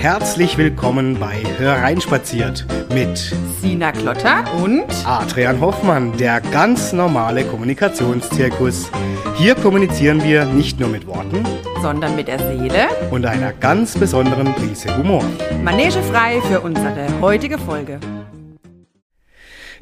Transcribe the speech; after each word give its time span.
herzlich 0.00 0.58
willkommen 0.58 1.18
bei 1.18 1.42
Hereinspaziert 1.58 2.66
mit 2.92 3.34
Sina 3.60 3.92
Klotter 3.92 4.44
und 4.62 4.84
Adrian 5.04 5.60
Hoffmann, 5.60 6.16
der 6.16 6.40
ganz 6.40 6.92
normale 6.92 7.44
Kommunikationszirkus. 7.44 8.90
Hier 9.36 9.54
kommunizieren 9.54 10.22
wir 10.22 10.44
nicht 10.44 10.78
nur 10.78 10.88
mit 10.90 11.06
Worten, 11.06 11.44
sondern 11.82 12.14
mit 12.14 12.28
der 12.28 12.38
Seele 12.38 12.88
und 13.10 13.24
einer 13.24 13.52
ganz 13.52 13.96
besonderen 13.98 14.54
Prise 14.54 14.96
Humor. 14.96 15.24
Manege 15.64 16.02
frei 16.02 16.40
für 16.42 16.60
unsere 16.60 17.08
heutige 17.20 17.58
Folge. 17.58 17.98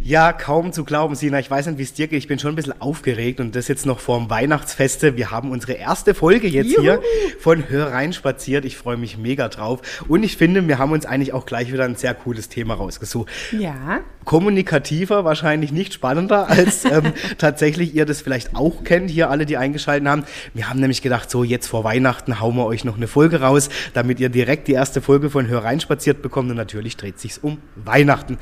Ja, 0.06 0.34
kaum 0.34 0.70
zu 0.74 0.84
glauben, 0.84 1.14
Sina. 1.14 1.38
Ich 1.38 1.50
weiß 1.50 1.66
nicht, 1.66 1.78
wie 1.78 1.82
es 1.82 1.94
dir 1.94 2.08
geht. 2.08 2.18
Ich 2.18 2.28
bin 2.28 2.38
schon 2.38 2.52
ein 2.52 2.56
bisschen 2.56 2.78
aufgeregt 2.78 3.40
und 3.40 3.56
das 3.56 3.68
jetzt 3.68 3.86
noch 3.86 4.00
vorm 4.00 4.28
Weihnachtsfeste. 4.28 5.16
Wir 5.16 5.30
haben 5.30 5.50
unsere 5.50 5.72
erste 5.72 6.12
Folge 6.12 6.46
jetzt 6.46 6.72
Juhu. 6.72 6.82
hier 6.82 7.02
von 7.40 7.70
Hör 7.70 7.90
rein 7.90 8.12
spaziert. 8.12 8.66
Ich 8.66 8.76
freue 8.76 8.98
mich 8.98 9.16
mega 9.16 9.48
drauf. 9.48 10.04
Und 10.06 10.22
ich 10.22 10.36
finde, 10.36 10.68
wir 10.68 10.78
haben 10.78 10.92
uns 10.92 11.06
eigentlich 11.06 11.32
auch 11.32 11.46
gleich 11.46 11.72
wieder 11.72 11.86
ein 11.86 11.96
sehr 11.96 12.12
cooles 12.12 12.50
Thema 12.50 12.74
rausgesucht. 12.74 13.30
Ja. 13.58 14.00
Kommunikativer, 14.26 15.24
wahrscheinlich 15.24 15.72
nicht 15.72 15.94
spannender, 15.94 16.48
als 16.50 16.84
ähm, 16.84 17.14
tatsächlich 17.38 17.94
ihr 17.94 18.04
das 18.04 18.20
vielleicht 18.20 18.54
auch 18.54 18.84
kennt, 18.84 19.08
hier 19.08 19.30
alle, 19.30 19.46
die 19.46 19.56
eingeschaltet 19.56 20.06
haben. 20.06 20.24
Wir 20.52 20.68
haben 20.68 20.80
nämlich 20.80 21.00
gedacht, 21.00 21.30
so 21.30 21.44
jetzt 21.44 21.66
vor 21.66 21.82
Weihnachten 21.82 22.40
hauen 22.40 22.56
wir 22.56 22.66
euch 22.66 22.84
noch 22.84 22.98
eine 22.98 23.06
Folge 23.06 23.40
raus, 23.40 23.70
damit 23.94 24.20
ihr 24.20 24.28
direkt 24.28 24.68
die 24.68 24.72
erste 24.72 25.00
Folge 25.00 25.30
von 25.30 25.48
Hör 25.48 25.64
rein 25.64 25.80
spaziert 25.80 26.20
bekommt. 26.20 26.50
Und 26.50 26.58
natürlich 26.58 26.98
dreht 26.98 27.18
sich's 27.18 27.38
um 27.38 27.56
Weihnachten. 27.74 28.36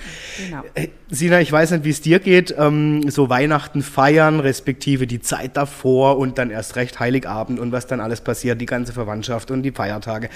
Genau. 0.44 0.64
Äh, 0.74 0.88
Sina, 1.08 1.40
ich 1.40 1.51
weiß 1.52 1.72
nicht, 1.72 1.84
wie 1.84 1.90
es 1.90 2.00
dir 2.00 2.18
geht, 2.18 2.54
ähm, 2.58 3.08
so 3.10 3.28
Weihnachten 3.28 3.82
feiern, 3.82 4.40
respektive 4.40 5.06
die 5.06 5.20
Zeit 5.20 5.56
davor 5.56 6.18
und 6.18 6.38
dann 6.38 6.50
erst 6.50 6.76
recht 6.76 6.98
Heiligabend 6.98 7.60
und 7.60 7.70
was 7.72 7.86
dann 7.86 8.00
alles 8.00 8.20
passiert, 8.22 8.60
die 8.60 8.66
ganze 8.66 8.92
Verwandtschaft 8.92 9.50
und 9.50 9.62
die 9.62 9.72
Feiertage. 9.72 10.30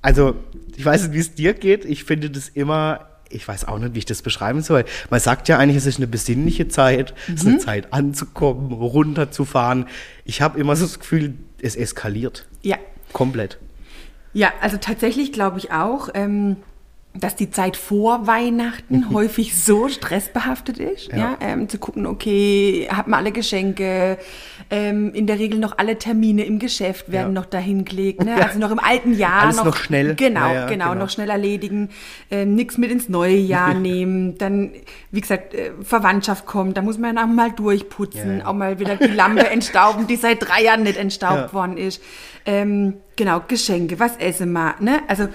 Also, 0.00 0.34
ich 0.76 0.84
weiß 0.84 1.04
nicht, 1.04 1.14
wie 1.14 1.20
es 1.20 1.34
dir 1.34 1.54
geht. 1.54 1.84
Ich 1.84 2.04
finde 2.04 2.30
das 2.30 2.48
immer, 2.48 3.06
ich 3.30 3.46
weiß 3.46 3.66
auch 3.68 3.78
nicht, 3.78 3.94
wie 3.94 3.98
ich 3.98 4.04
das 4.04 4.22
beschreiben 4.22 4.62
soll. 4.62 4.84
Man 5.10 5.20
sagt 5.20 5.48
ja 5.48 5.58
eigentlich, 5.58 5.76
es 5.76 5.86
ist 5.86 5.98
eine 5.98 6.08
besinnliche 6.08 6.68
Zeit, 6.68 7.14
mhm. 7.28 7.34
es 7.34 7.40
ist 7.40 7.46
eine 7.46 7.56
mhm. 7.56 7.60
Zeit 7.60 7.92
anzukommen, 7.92 8.72
runterzufahren. 8.72 9.86
Ich 10.24 10.42
habe 10.42 10.58
immer 10.58 10.74
so 10.74 10.86
das 10.86 10.98
Gefühl, 10.98 11.34
es 11.60 11.76
eskaliert. 11.76 12.46
Ja. 12.62 12.78
Komplett. 13.12 13.58
Ja, 14.32 14.52
also 14.60 14.78
tatsächlich 14.78 15.32
glaube 15.32 15.58
ich 15.58 15.70
auch. 15.70 16.08
Ähm 16.14 16.56
dass 17.14 17.36
die 17.36 17.50
Zeit 17.50 17.76
vor 17.76 18.26
Weihnachten 18.26 19.10
häufig 19.12 19.56
so 19.56 19.88
stressbehaftet 19.88 20.78
ist, 20.78 21.08
ja, 21.12 21.18
ja 21.18 21.38
ähm, 21.40 21.68
zu 21.68 21.78
gucken, 21.78 22.06
okay, 22.06 22.88
hat 22.90 23.06
man 23.06 23.20
alle 23.20 23.32
Geschenke, 23.32 24.18
ähm, 24.70 25.12
in 25.12 25.26
der 25.26 25.38
Regel 25.38 25.58
noch 25.58 25.76
alle 25.76 25.98
Termine 25.98 26.44
im 26.44 26.58
Geschäft 26.58 27.12
werden 27.12 27.34
ja. 27.34 27.40
noch 27.40 27.46
dahin 27.46 27.84
gelegt, 27.84 28.24
ne? 28.24 28.34
also 28.44 28.58
noch 28.58 28.70
im 28.70 28.78
alten 28.78 29.12
Jahr 29.12 29.42
Alles 29.42 29.56
noch, 29.56 29.66
noch 29.66 29.76
schnell, 29.76 30.14
genau, 30.14 30.52
ja, 30.52 30.66
genau, 30.66 30.90
genau, 30.90 30.94
noch 30.94 31.10
schnell 31.10 31.28
erledigen, 31.28 31.90
ähm, 32.30 32.54
nichts 32.54 32.78
mit 32.78 32.90
ins 32.90 33.10
neue 33.10 33.36
Jahr 33.36 33.74
nehmen, 33.78 34.38
dann, 34.38 34.70
wie 35.10 35.20
gesagt, 35.20 35.52
äh, 35.52 35.72
Verwandtschaft 35.82 36.46
kommt, 36.46 36.78
da 36.78 36.82
muss 36.82 36.96
man 36.96 37.18
auch 37.18 37.26
mal 37.26 37.52
durchputzen, 37.52 38.40
auch 38.42 38.54
mal 38.54 38.78
wieder 38.78 38.96
die 38.96 39.08
Lampe 39.08 39.48
entstauben, 39.50 40.06
die 40.06 40.16
seit 40.16 40.42
drei 40.42 40.62
Jahren 40.62 40.82
nicht 40.82 40.96
entstaubt 40.96 41.52
worden 41.52 41.76
ist, 41.76 42.02
ähm, 42.46 42.94
genau, 43.16 43.42
Geschenke, 43.46 44.00
was 44.00 44.16
essen 44.16 44.52
wir, 44.52 44.76
ne, 44.80 45.00
also 45.08 45.28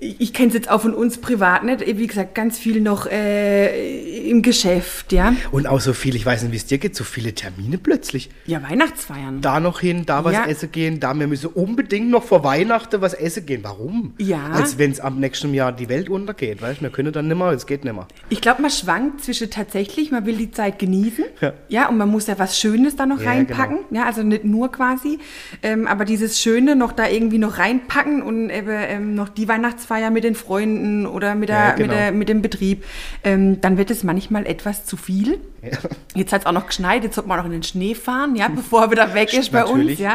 ich 0.00 0.32
kenne 0.32 0.48
es 0.48 0.54
jetzt 0.54 0.70
auch 0.70 0.80
von 0.80 0.94
uns 0.94 1.18
privat 1.18 1.62
nicht. 1.62 1.86
Wie 1.86 2.06
gesagt, 2.06 2.34
ganz 2.34 2.58
viel 2.58 2.80
noch 2.80 3.06
äh, 3.06 4.30
im 4.30 4.40
Geschäft, 4.40 5.12
ja. 5.12 5.34
Und 5.52 5.66
auch 5.66 5.80
so 5.80 5.92
viel, 5.92 6.16
ich 6.16 6.24
weiß 6.24 6.42
nicht, 6.42 6.52
wie 6.52 6.56
es 6.56 6.64
dir 6.64 6.78
geht, 6.78 6.96
so 6.96 7.04
viele 7.04 7.34
Termine 7.34 7.76
plötzlich. 7.76 8.30
Ja, 8.46 8.62
Weihnachtsfeiern. 8.62 9.42
Da 9.42 9.60
noch 9.60 9.80
hin, 9.80 10.06
da 10.06 10.24
was 10.24 10.32
ja. 10.32 10.46
essen 10.46 10.72
gehen, 10.72 11.00
da 11.00 11.12
wir 11.12 11.26
müssen 11.26 11.48
unbedingt 11.48 12.08
noch 12.08 12.24
vor 12.24 12.44
Weihnachten 12.44 13.02
was 13.02 13.12
essen 13.12 13.44
gehen. 13.44 13.60
Warum? 13.62 14.14
Ja. 14.18 14.50
Als 14.52 14.78
wenn 14.78 14.90
es 14.90 15.00
am 15.00 15.20
nächsten 15.20 15.52
Jahr 15.52 15.70
die 15.70 15.90
Welt 15.90 16.08
untergeht, 16.08 16.62
weißt 16.62 16.80
du? 16.80 16.84
Wir 16.84 16.90
können 16.90 17.12
dann 17.12 17.28
nicht 17.28 17.36
mehr, 17.36 17.50
es 17.50 17.66
geht 17.66 17.84
nicht 17.84 17.94
mehr. 17.94 18.08
Ich 18.30 18.40
glaube, 18.40 18.62
man 18.62 18.70
schwankt 18.70 19.22
zwischen 19.22 19.50
tatsächlich, 19.50 20.10
man 20.10 20.24
will 20.24 20.36
die 20.36 20.50
Zeit 20.50 20.78
genießen, 20.78 21.24
ja, 21.42 21.52
ja 21.68 21.88
und 21.88 21.98
man 21.98 22.08
muss 22.08 22.26
ja 22.26 22.38
was 22.38 22.58
Schönes 22.58 22.96
da 22.96 23.04
noch 23.04 23.20
ja, 23.20 23.30
reinpacken, 23.30 23.80
genau. 23.90 24.00
ja, 24.00 24.06
also 24.06 24.22
nicht 24.22 24.44
nur 24.44 24.72
quasi, 24.72 25.18
ähm, 25.62 25.86
aber 25.86 26.06
dieses 26.06 26.40
Schöne 26.40 26.74
noch 26.74 26.92
da 26.92 27.06
irgendwie 27.06 27.38
noch 27.38 27.58
reinpacken 27.58 28.22
und 28.22 28.48
eben 28.48 28.70
ähm, 28.70 29.14
noch 29.14 29.28
die 29.28 29.46
Weihnachtsfeier 29.46 29.89
Weihnachtsfeier 29.90 30.10
mit 30.10 30.24
den 30.24 30.34
Freunden 30.34 31.06
oder 31.06 31.34
mit, 31.34 31.48
der, 31.48 31.56
ja, 31.56 31.72
genau. 31.72 31.88
mit, 31.88 31.96
der, 31.96 32.12
mit 32.12 32.28
dem 32.28 32.42
Betrieb, 32.42 32.84
ähm, 33.24 33.60
dann 33.60 33.76
wird 33.76 33.90
es 33.90 34.04
manchmal 34.04 34.46
etwas 34.46 34.84
zu 34.84 34.96
viel. 34.96 35.38
Ja. 35.62 35.78
Jetzt 36.14 36.32
hat 36.32 36.42
es 36.42 36.46
auch 36.46 36.52
noch 36.52 36.66
geschneit, 36.66 37.04
jetzt 37.04 37.16
sollte 37.16 37.28
man 37.28 37.40
auch 37.40 37.44
in 37.44 37.50
den 37.50 37.62
Schnee 37.62 37.94
fahren, 37.94 38.36
ja, 38.36 38.48
bevor 38.48 38.84
er 38.84 38.90
wieder 38.90 39.14
weg 39.14 39.32
ist 39.34 39.52
bei 39.52 39.64
uns. 39.64 39.98
Ja. 39.98 40.14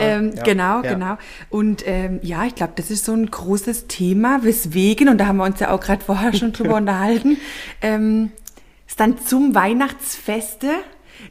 Ähm, 0.00 0.32
ja. 0.36 0.42
Genau, 0.42 0.82
genau. 0.82 1.16
Und 1.50 1.82
ähm, 1.86 2.20
ja, 2.22 2.44
ich 2.44 2.54
glaube, 2.54 2.74
das 2.76 2.90
ist 2.90 3.04
so 3.04 3.12
ein 3.12 3.30
großes 3.30 3.86
Thema, 3.88 4.44
weswegen, 4.44 5.08
und 5.08 5.18
da 5.18 5.26
haben 5.26 5.38
wir 5.38 5.44
uns 5.44 5.60
ja 5.60 5.70
auch 5.70 5.80
gerade 5.80 6.04
vorher 6.04 6.32
schon 6.34 6.52
drüber 6.52 6.74
unterhalten, 6.76 7.38
ähm, 7.80 8.30
es 8.86 8.96
dann 8.96 9.18
zum 9.18 9.54
Weihnachtsfeste 9.54 10.68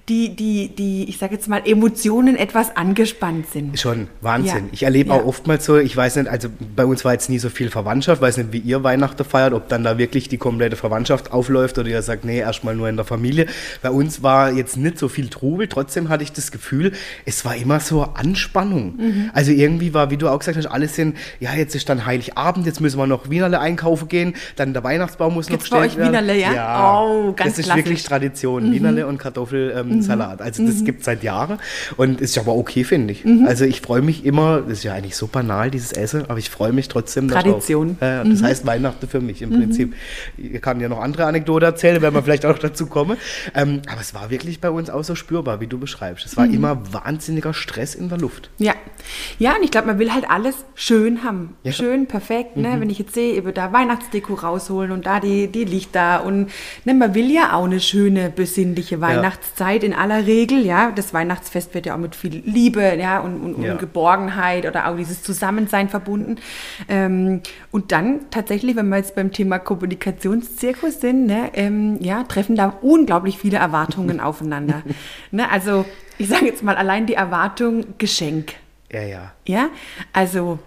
die, 0.09 0.35
die, 0.35 0.69
die, 0.75 1.05
ich 1.09 1.17
sage 1.17 1.35
jetzt 1.35 1.47
mal, 1.47 1.61
Emotionen 1.65 2.35
etwas 2.35 2.75
angespannt 2.75 3.47
sind. 3.47 3.79
Schon, 3.79 4.07
Wahnsinn. 4.21 4.65
Ja. 4.65 4.69
Ich 4.71 4.83
erlebe 4.83 5.09
ja. 5.09 5.15
auch 5.15 5.25
oftmals 5.25 5.65
so, 5.65 5.77
ich 5.77 5.95
weiß 5.95 6.17
nicht, 6.17 6.27
also 6.27 6.49
bei 6.75 6.85
uns 6.85 7.05
war 7.05 7.13
jetzt 7.13 7.29
nie 7.29 7.39
so 7.39 7.49
viel 7.49 7.69
Verwandtschaft, 7.69 8.21
weiß 8.21 8.37
nicht, 8.37 8.51
wie 8.51 8.59
ihr 8.59 8.83
Weihnachten 8.83 9.23
feiert, 9.23 9.53
ob 9.53 9.69
dann 9.69 9.83
da 9.83 9.97
wirklich 9.97 10.29
die 10.29 10.37
komplette 10.37 10.75
Verwandtschaft 10.75 11.31
aufläuft 11.31 11.77
oder 11.77 11.89
ihr 11.89 12.01
sagt, 12.01 12.25
nee, 12.25 12.39
erstmal 12.39 12.75
nur 12.75 12.89
in 12.89 12.95
der 12.95 13.05
Familie. 13.05 13.47
Bei 13.81 13.91
uns 13.91 14.23
war 14.23 14.51
jetzt 14.51 14.77
nicht 14.77 14.97
so 14.97 15.07
viel 15.07 15.29
Trubel, 15.29 15.67
trotzdem 15.67 16.09
hatte 16.09 16.23
ich 16.23 16.31
das 16.31 16.51
Gefühl, 16.51 16.91
es 17.25 17.45
war 17.45 17.55
immer 17.55 17.79
so 17.79 18.03
Anspannung. 18.03 18.95
Mhm. 18.97 19.31
Also 19.33 19.51
irgendwie 19.51 19.93
war, 19.93 20.09
wie 20.11 20.17
du 20.17 20.27
auch 20.27 20.39
gesagt 20.39 20.57
hast, 20.57 20.67
alles 20.67 20.97
in, 20.97 21.15
ja, 21.39 21.53
jetzt 21.53 21.75
ist 21.75 21.87
dann 21.89 22.05
Heiligabend, 22.05 22.65
jetzt 22.65 22.81
müssen 22.81 22.97
wir 22.97 23.07
noch 23.07 23.29
Wienerle 23.29 23.59
einkaufen 23.59 24.07
gehen, 24.07 24.33
dann 24.55 24.73
der 24.73 24.83
Weihnachtsbaum 24.83 25.33
muss 25.33 25.47
Gibt's 25.47 25.71
noch 25.71 25.83
stehen. 25.83 25.97
bei 25.97 26.03
euch 26.03 26.07
Wienerle, 26.07 26.39
ja? 26.39 26.53
ja? 26.53 27.01
Oh, 27.01 27.33
ganz 27.33 27.51
Das 27.51 27.59
ist 27.59 27.65
klassisch. 27.65 27.85
wirklich 27.85 28.03
Tradition, 28.03 28.67
mhm. 28.69 28.73
Wienerle 28.73 29.07
und 29.07 29.17
Kartoffel 29.17 29.71
ähm, 29.83 29.97
mhm. 29.97 30.01
Salat. 30.01 30.41
Also 30.41 30.65
das 30.65 30.81
mhm. 30.81 30.85
gibt 30.85 30.99
es 30.99 31.05
seit 31.05 31.23
Jahren 31.23 31.59
und 31.97 32.21
ist 32.21 32.37
aber 32.37 32.55
okay, 32.55 32.83
finde 32.83 33.13
ich. 33.13 33.25
Mhm. 33.25 33.45
Also 33.47 33.65
ich 33.65 33.81
freue 33.81 34.01
mich 34.01 34.25
immer, 34.25 34.61
das 34.61 34.79
ist 34.79 34.83
ja 34.83 34.93
eigentlich 34.93 35.15
so 35.15 35.27
banal, 35.27 35.71
dieses 35.71 35.91
Essen, 35.91 36.25
aber 36.27 36.39
ich 36.39 36.49
freue 36.49 36.73
mich 36.73 36.87
trotzdem 36.87 37.27
Tradition. 37.27 37.97
Äh, 37.99 38.23
das 38.23 38.41
mhm. 38.41 38.43
heißt 38.43 38.65
Weihnachten 38.65 39.07
für 39.07 39.21
mich 39.21 39.41
im 39.41 39.49
mhm. 39.49 39.59
Prinzip. 39.59 39.93
Ich 40.37 40.61
kann 40.61 40.79
ja 40.79 40.89
noch 40.89 41.01
andere 41.01 41.25
Anekdoten 41.25 41.65
erzählen, 41.65 42.01
wenn 42.01 42.13
wir 42.13 42.23
vielleicht 42.23 42.45
auch 42.45 42.51
noch 42.51 42.59
dazu 42.59 42.85
kommen. 42.87 43.17
Ähm, 43.55 43.81
aber 43.89 44.01
es 44.01 44.13
war 44.13 44.29
wirklich 44.29 44.61
bei 44.61 44.69
uns 44.69 44.89
auch 44.89 45.03
so 45.03 45.15
spürbar, 45.15 45.59
wie 45.59 45.67
du 45.67 45.77
beschreibst. 45.77 46.25
Es 46.25 46.37
war 46.37 46.45
mhm. 46.45 46.53
immer 46.53 46.93
wahnsinniger 46.93 47.53
Stress 47.53 47.95
in 47.95 48.09
der 48.09 48.17
Luft. 48.17 48.49
Ja, 48.57 48.73
ja 49.39 49.55
und 49.55 49.63
ich 49.63 49.71
glaube, 49.71 49.87
man 49.87 49.99
will 49.99 50.13
halt 50.13 50.29
alles 50.29 50.55
schön 50.75 51.23
haben. 51.23 51.55
Ja. 51.63 51.71
Schön, 51.71 52.07
perfekt. 52.07 52.57
Ne? 52.57 52.75
Wenn 52.79 52.89
ich 52.89 52.99
jetzt 52.99 53.13
sehe, 53.13 53.35
über 53.37 53.51
da 53.51 53.73
Weihnachtsdeko 53.73 54.33
rausholen 54.35 54.91
und 54.91 55.05
da 55.05 55.19
die, 55.19 55.47
die 55.47 55.65
Lichter 55.65 56.23
und 56.25 56.49
ne, 56.85 56.93
man 56.93 57.13
will 57.13 57.31
ja 57.31 57.53
auch 57.53 57.65
eine 57.65 57.79
schöne, 57.79 58.29
besinnliche 58.29 59.01
Weihnachtszeit 59.01 59.72
ja. 59.72 59.72
In 59.81 59.93
aller 59.93 60.27
Regel. 60.27 60.43
Regel, 60.43 60.65
ja, 60.65 60.91
das 60.91 61.13
Weihnachtsfest 61.13 61.73
wird 61.73 61.85
ja 61.85 61.95
auch 61.95 61.99
mit 61.99 62.15
viel 62.15 62.41
Liebe, 62.45 62.97
ja, 62.99 63.19
und, 63.19 63.41
und, 63.41 63.63
ja. 63.63 63.73
und 63.73 63.79
Geborgenheit 63.79 64.65
oder 64.65 64.87
auch 64.87 64.97
dieses 64.97 65.23
Zusammensein 65.23 65.87
verbunden. 65.89 66.37
Ähm, 66.89 67.41
und 67.71 67.91
dann 67.91 68.21
tatsächlich, 68.29 68.75
wenn 68.75 68.89
wir 68.89 68.97
jetzt 68.97 69.15
beim 69.15 69.31
Thema 69.31 69.59
Kommunikationszirkus 69.59 70.99
sind, 70.99 71.27
ne, 71.27 71.51
ähm, 71.53 71.97
ja, 72.01 72.23
treffen 72.23 72.55
da 72.55 72.73
unglaublich 72.81 73.37
viele 73.37 73.57
Erwartungen 73.57 74.19
aufeinander. 74.19 74.83
ne, 75.31 75.49
also 75.49 75.85
ich 76.17 76.27
sage 76.27 76.45
jetzt 76.45 76.63
mal 76.63 76.75
allein 76.75 77.05
die 77.05 77.15
Erwartung 77.15 77.85
Geschenk. 77.97 78.55
Ja, 78.93 79.01
ja. 79.01 79.31
Ja, 79.45 79.69
also, 80.13 80.59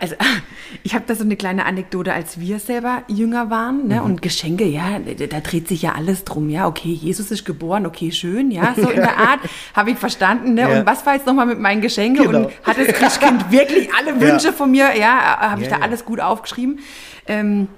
also 0.00 0.16
ich 0.82 0.94
habe 0.94 1.04
da 1.06 1.14
so 1.14 1.22
eine 1.22 1.36
kleine 1.36 1.64
Anekdote, 1.66 2.12
als 2.12 2.40
wir 2.40 2.58
selber 2.58 3.04
jünger 3.06 3.48
waren 3.48 3.86
ne, 3.86 4.00
mhm. 4.00 4.06
und 4.06 4.22
Geschenke, 4.22 4.64
ja, 4.64 4.98
da, 4.98 5.40
dreht 5.40 5.68
sich 5.68 5.82
ja 5.82 5.92
alles 5.92 6.24
drum, 6.24 6.50
ja, 6.50 6.66
okay, 6.66 6.90
Jesus 6.90 7.30
ist 7.30 7.44
geboren, 7.44 7.86
okay, 7.86 8.10
schön, 8.10 8.50
ja, 8.50 8.74
so 8.74 8.90
in 8.90 8.96
der 8.96 9.16
Art, 9.30 9.40
habe 9.74 9.92
ich 9.92 9.98
verstanden, 9.98 10.54
ne, 10.54 10.62
ja. 10.62 10.80
und 10.80 10.86
was 10.86 11.06
war 11.06 11.14
jetzt 11.14 11.26
nochmal 11.26 11.46
mit 11.46 11.60
meinen 11.60 11.80
Geschenken 11.80 12.26
genau. 12.26 12.38
und 12.46 12.52
hat 12.64 12.76
das 12.76 12.88
Christkind 12.88 13.50
wirklich 13.52 13.88
alle 13.94 14.20
Wünsche 14.20 14.48
ja. 14.48 14.52
von 14.52 14.70
mir, 14.70 14.96
ja, 14.98 15.38
habe 15.38 15.62
ich 15.62 15.70
ja, 15.70 15.78
da 15.78 15.84
alles 15.84 16.04
gut 16.04 16.20
aufgeschrieben. 16.20 16.80
Ähm, 17.26 17.68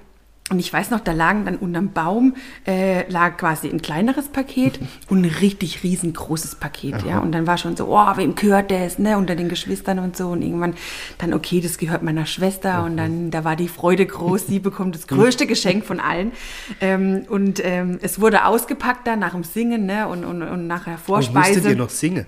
und 0.49 0.59
ich 0.59 0.71
weiß 0.73 0.91
noch, 0.91 0.99
da 0.99 1.13
lagen 1.13 1.45
dann 1.45 1.55
unterm 1.55 1.93
Baum, 1.93 2.35
äh, 2.67 3.09
lag 3.09 3.37
quasi 3.37 3.69
ein 3.69 3.81
kleineres 3.81 4.27
Paket 4.27 4.77
und 5.09 5.23
ein 5.23 5.31
richtig 5.39 5.83
riesengroßes 5.83 6.55
Paket, 6.55 6.95
Aha. 6.95 7.07
ja. 7.07 7.19
Und 7.19 7.31
dann 7.31 7.47
war 7.47 7.57
schon 7.57 7.77
so, 7.77 7.87
oh, 7.87 8.17
wem 8.17 8.35
gehört 8.35 8.69
das, 8.69 8.99
ne, 8.99 9.17
unter 9.17 9.35
den 9.35 9.47
Geschwistern 9.47 9.99
und 9.99 10.17
so. 10.17 10.27
Und 10.29 10.41
irgendwann 10.41 10.73
dann, 11.17 11.33
okay, 11.33 11.61
das 11.61 11.77
gehört 11.77 12.03
meiner 12.03 12.25
Schwester. 12.25 12.79
Mhm. 12.79 12.85
Und 12.85 12.97
dann, 12.97 13.31
da 13.31 13.45
war 13.45 13.55
die 13.55 13.69
Freude 13.69 14.05
groß, 14.05 14.47
sie 14.47 14.59
bekommt 14.59 14.95
das 14.95 15.07
größte 15.07 15.47
Geschenk 15.47 15.85
von 15.85 16.01
allen. 16.01 16.33
Ähm, 16.81 17.25
und 17.29 17.61
ähm, 17.63 17.99
es 18.01 18.19
wurde 18.19 18.45
ausgepackt 18.45 19.07
dann 19.07 19.19
nach 19.19 19.31
dem 19.31 19.45
Singen, 19.45 19.85
ne, 19.85 20.09
und, 20.09 20.25
und, 20.25 20.41
und 20.41 20.67
nachher 20.67 20.97
Vorspeise. 20.97 21.37
Und 21.37 21.55
musstet 21.55 21.71
ihr 21.71 21.77
noch 21.77 21.89
singen? 21.89 22.25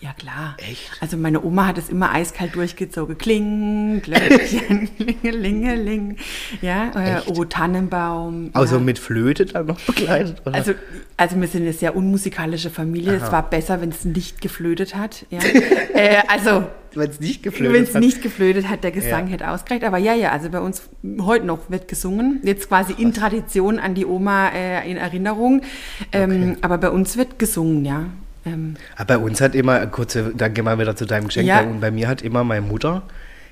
Ja, 0.00 0.12
klar. 0.12 0.56
Echt? 0.58 0.90
Also 1.00 1.16
meine 1.16 1.42
Oma 1.42 1.66
hat 1.66 1.78
es 1.78 1.88
immer 1.88 2.12
eiskalt 2.12 2.54
durchgezogen. 2.54 3.16
Kling, 3.16 4.02
Glöckchen, 4.02 4.90
Klingelingeling. 4.98 6.16
Ja, 6.60 6.90
äh, 6.94 7.20
oh 7.26 7.44
Tannenbaum. 7.44 8.50
Also 8.52 8.76
ja. 8.76 8.82
mit 8.82 8.98
Flöte 8.98 9.46
dann 9.46 9.66
noch 9.66 9.80
begleitet? 9.80 10.42
Oder? 10.44 10.54
Also, 10.54 10.74
also 11.16 11.40
wir 11.40 11.48
sind 11.48 11.62
eine 11.62 11.72
sehr 11.72 11.96
unmusikalische 11.96 12.70
Familie. 12.70 13.16
Aha. 13.16 13.26
Es 13.26 13.32
war 13.32 13.48
besser, 13.48 13.80
wenn 13.80 13.90
es 13.90 14.04
nicht 14.04 14.40
geflötet 14.40 14.94
hat. 14.94 15.24
Ja. 15.30 15.38
äh, 15.94 16.22
also 16.28 16.66
wenn 16.94 17.10
es 17.10 17.20
nicht 17.20 17.42
geflötet 17.42 17.74
wenn 17.74 17.84
es 17.84 17.94
hat. 17.94 18.02
nicht 18.02 18.22
geflötet 18.22 18.68
hat, 18.68 18.84
der 18.84 18.90
Gesang 18.90 19.26
Ja. 19.26 19.32
hätte 19.32 19.48
ausgereicht. 19.48 19.84
Aber 19.84 19.98
ja, 19.98 20.14
ja, 20.14 20.32
also 20.32 20.50
bei 20.50 20.60
uns 20.60 20.82
heute 21.20 21.46
noch 21.46 21.70
wird 21.70 21.88
gesungen. 21.88 22.40
Jetzt 22.42 22.68
quasi 22.68 22.94
in 22.98 23.12
Tradition 23.14 23.78
an 23.78 23.94
die 23.94 24.06
Oma 24.06 24.48
äh, 24.50 24.90
in 24.90 24.96
Erinnerung. 24.96 25.62
Ähm, 26.12 26.56
Aber 26.60 26.78
bei 26.78 26.90
uns 26.90 27.16
wird 27.16 27.38
gesungen, 27.38 27.84
ja. 27.84 28.06
Ähm, 28.46 28.74
Aber 28.96 29.16
bei 29.16 29.18
uns 29.18 29.40
hat 29.40 29.54
immer, 29.54 29.86
kurze, 29.86 30.32
dann 30.36 30.52
gehen 30.54 30.64
wir 30.64 30.78
wieder 30.78 30.96
zu 30.96 31.06
deinem 31.06 31.26
Geschenk, 31.28 31.46
Ja. 31.48 31.62
bei, 31.62 31.68
und 31.68 31.80
bei 31.80 31.90
mir 31.90 32.08
hat 32.08 32.22
immer 32.22 32.44
meine 32.44 32.62
Mutter 32.62 33.02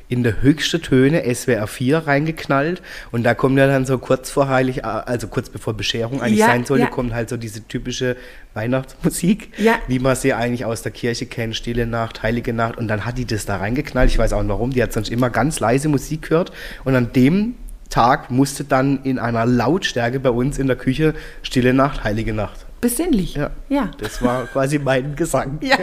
in 0.09 0.23
der 0.23 0.43
höchste 0.43 0.79
Töne 0.83 1.23
SWR 1.35 1.67
4 1.67 1.99
reingeknallt 2.07 2.83
und 3.13 3.23
da 3.23 3.33
kommt 3.33 3.57
ja 3.57 3.67
dann 3.67 3.87
so 3.87 3.97
kurz 3.97 4.31
vor 4.31 4.49
Heilig, 4.49 4.85
also 4.85 5.27
kurz 5.29 5.49
bevor 5.49 5.73
Bescherung 5.75 6.21
eigentlich 6.21 6.41
Ja, 6.41 6.49
sein 6.49 6.67
sollte, 6.67 6.85
ja. 6.85 6.91
kommt 6.91 7.15
halt 7.15 7.31
so 7.31 7.39
diese 7.39 7.67
typische 7.67 8.17
Weihnachtsmusik, 8.53 9.53
Ja. 9.59 9.77
wie 9.89 9.99
man 9.99 10.15
sie 10.15 10.35
eigentlich 10.35 10.65
aus 10.67 10.83
der 10.83 10.93
Kirche 10.93 11.25
kennt, 11.27 11.57
Stille 11.57 11.87
Nacht, 11.87 12.23
Heilige 12.23 12.53
Nacht 12.53 12.77
und 12.77 12.89
dann 12.89 13.07
hat 13.07 13.17
die 13.17 13.25
das 13.25 13.47
da 13.47 13.57
reingeknallt, 13.57 14.11
ich 14.11 14.19
weiß 14.19 14.35
auch 14.35 14.43
nicht 14.43 14.51
warum, 14.51 14.71
die 14.73 14.83
hat 14.83 14.93
sonst 14.93 15.09
immer 15.11 15.31
ganz 15.31 15.61
leise 15.61 15.89
Musik 15.89 16.29
gehört 16.29 16.53
und 16.85 16.95
an 16.95 17.13
dem 17.15 17.55
Tag 17.89 18.31
musste 18.31 18.65
dann 18.65 19.01
in 19.05 19.19
einer 19.19 19.47
Lautstärke 19.47 20.21
bei 20.21 20.31
uns 20.31 20.59
in 20.59 20.67
der 20.67 20.77
Küche 20.77 21.15
Stille 21.43 21.73
Nacht, 21.75 22.05
Heilige 22.05 22.33
Nacht. 22.35 22.67
Besinnlich. 22.83 23.35
Ja. 23.35 23.51
ja. 23.71 23.91
Das 23.99 24.21
war 24.21 24.47
quasi 24.47 24.79
mein 24.79 25.17
Gesang. 25.17 25.59
Ja. 25.73 25.79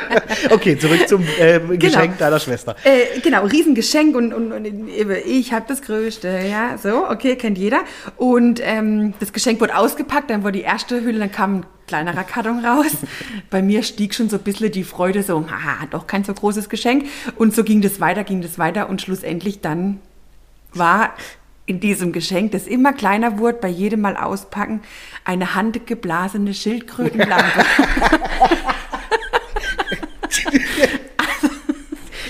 okay, 0.50 0.78
zurück 0.78 1.06
zum 1.06 1.22
ähm, 1.38 1.78
Geschenk 1.78 2.18
deiner 2.18 2.40
Schwester. 2.40 2.74
Äh, 2.82 3.20
genau, 3.20 3.44
Riesengeschenk 3.44 4.16
und, 4.16 4.32
und, 4.32 4.52
und 4.52 4.88
ich 4.88 5.52
habe 5.52 5.66
das 5.68 5.82
Größte, 5.82 6.40
ja, 6.50 6.78
so, 6.78 7.06
okay, 7.08 7.36
kennt 7.36 7.58
jeder. 7.58 7.82
Und 8.16 8.60
ähm, 8.64 9.12
das 9.20 9.32
Geschenk 9.34 9.60
wurde 9.60 9.76
ausgepackt, 9.76 10.30
dann 10.30 10.42
wurde 10.42 10.52
die 10.58 10.64
erste 10.64 11.02
Hülle, 11.04 11.18
dann 11.18 11.30
kam 11.30 11.56
ein 11.56 11.66
kleinerer 11.86 12.24
Karton 12.24 12.64
raus. 12.64 12.96
Bei 13.50 13.60
mir 13.60 13.82
stieg 13.82 14.14
schon 14.14 14.30
so 14.30 14.38
ein 14.38 14.42
bisschen 14.42 14.72
die 14.72 14.84
Freude, 14.84 15.22
so, 15.22 15.44
haha, 15.48 15.86
doch 15.90 16.06
kein 16.06 16.24
so 16.24 16.32
großes 16.32 16.70
Geschenk. 16.70 17.04
Und 17.36 17.54
so 17.54 17.62
ging 17.62 17.82
das 17.82 18.00
weiter, 18.00 18.24
ging 18.24 18.40
das 18.40 18.58
weiter 18.58 18.88
und 18.88 19.02
schlussendlich 19.02 19.60
dann 19.60 20.00
war 20.72 21.14
in 21.68 21.80
diesem 21.80 22.12
Geschenk, 22.12 22.52
das 22.52 22.66
immer 22.66 22.92
kleiner 22.92 23.38
wurde, 23.38 23.58
bei 23.60 23.68
jedem 23.68 24.00
Mal 24.00 24.16
auspacken, 24.16 24.80
eine 25.24 25.54
handgeblasene 25.54 26.54
Schildkrötenlampe. 26.54 27.44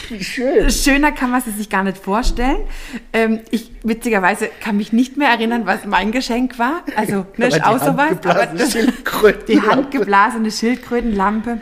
Wie 0.08 0.24
schön. 0.24 0.70
Schöner 0.70 1.12
kann 1.12 1.30
man 1.30 1.42
es 1.46 1.56
sich 1.56 1.68
gar 1.68 1.84
nicht 1.84 1.98
vorstellen. 1.98 2.58
Ähm, 3.12 3.40
ich 3.50 3.70
witzigerweise 3.82 4.50
kann 4.60 4.76
mich 4.76 4.92
nicht 4.92 5.16
mehr 5.16 5.28
erinnern, 5.28 5.66
was 5.66 5.84
mein 5.84 6.12
Geschenk 6.12 6.58
war. 6.58 6.82
Also 6.96 7.26
ne, 7.36 7.46
ist 7.48 7.58
die 7.58 7.62
auch 7.62 7.78
sowas. 7.78 8.16
Aber 8.24 8.46
das, 8.46 8.76
die 9.46 9.60
handgeblasene 9.60 10.50
Schildkrötenlampe. 10.50 11.60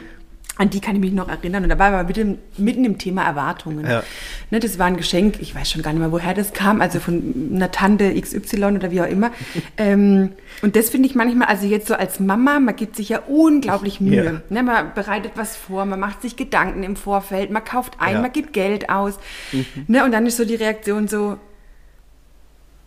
An 0.58 0.70
die 0.70 0.80
kann 0.80 0.94
ich 0.94 1.02
mich 1.02 1.12
noch 1.12 1.28
erinnern. 1.28 1.64
Und 1.64 1.68
dabei 1.68 1.92
war 1.92 2.04
mitten, 2.04 2.38
mitten 2.56 2.84
im 2.86 2.96
Thema 2.96 3.24
Erwartungen. 3.24 3.84
Ja. 3.84 4.02
Ne, 4.50 4.58
das 4.58 4.78
war 4.78 4.86
ein 4.86 4.96
Geschenk, 4.96 5.36
ich 5.40 5.54
weiß 5.54 5.70
schon 5.70 5.82
gar 5.82 5.92
nicht 5.92 6.00
mehr, 6.00 6.12
woher 6.12 6.32
das 6.32 6.54
kam, 6.54 6.80
also 6.80 6.98
von 6.98 7.50
einer 7.54 7.70
Tante 7.70 8.18
XY 8.18 8.64
oder 8.64 8.90
wie 8.90 9.02
auch 9.02 9.06
immer. 9.06 9.32
ähm, 9.76 10.32
und 10.62 10.74
das 10.74 10.88
finde 10.88 11.08
ich 11.08 11.14
manchmal, 11.14 11.48
also 11.48 11.66
jetzt 11.66 11.88
so 11.88 11.94
als 11.94 12.20
Mama, 12.20 12.58
man 12.58 12.74
gibt 12.74 12.96
sich 12.96 13.10
ja 13.10 13.20
unglaublich 13.26 14.00
Mühe. 14.00 14.24
Ja. 14.24 14.40
Ne, 14.48 14.62
man 14.62 14.94
bereitet 14.94 15.32
was 15.34 15.56
vor, 15.56 15.84
man 15.84 16.00
macht 16.00 16.22
sich 16.22 16.36
Gedanken 16.36 16.84
im 16.84 16.96
Vorfeld, 16.96 17.50
man 17.50 17.62
kauft 17.62 17.96
ein, 18.00 18.14
Ja. 18.14 18.20
man 18.22 18.32
gibt 18.32 18.54
Geld 18.54 18.88
aus. 18.88 19.18
Ne, 19.88 20.04
und 20.04 20.12
dann 20.12 20.24
ist 20.24 20.38
so 20.38 20.46
die 20.46 20.54
Reaktion 20.54 21.06
so, 21.06 21.36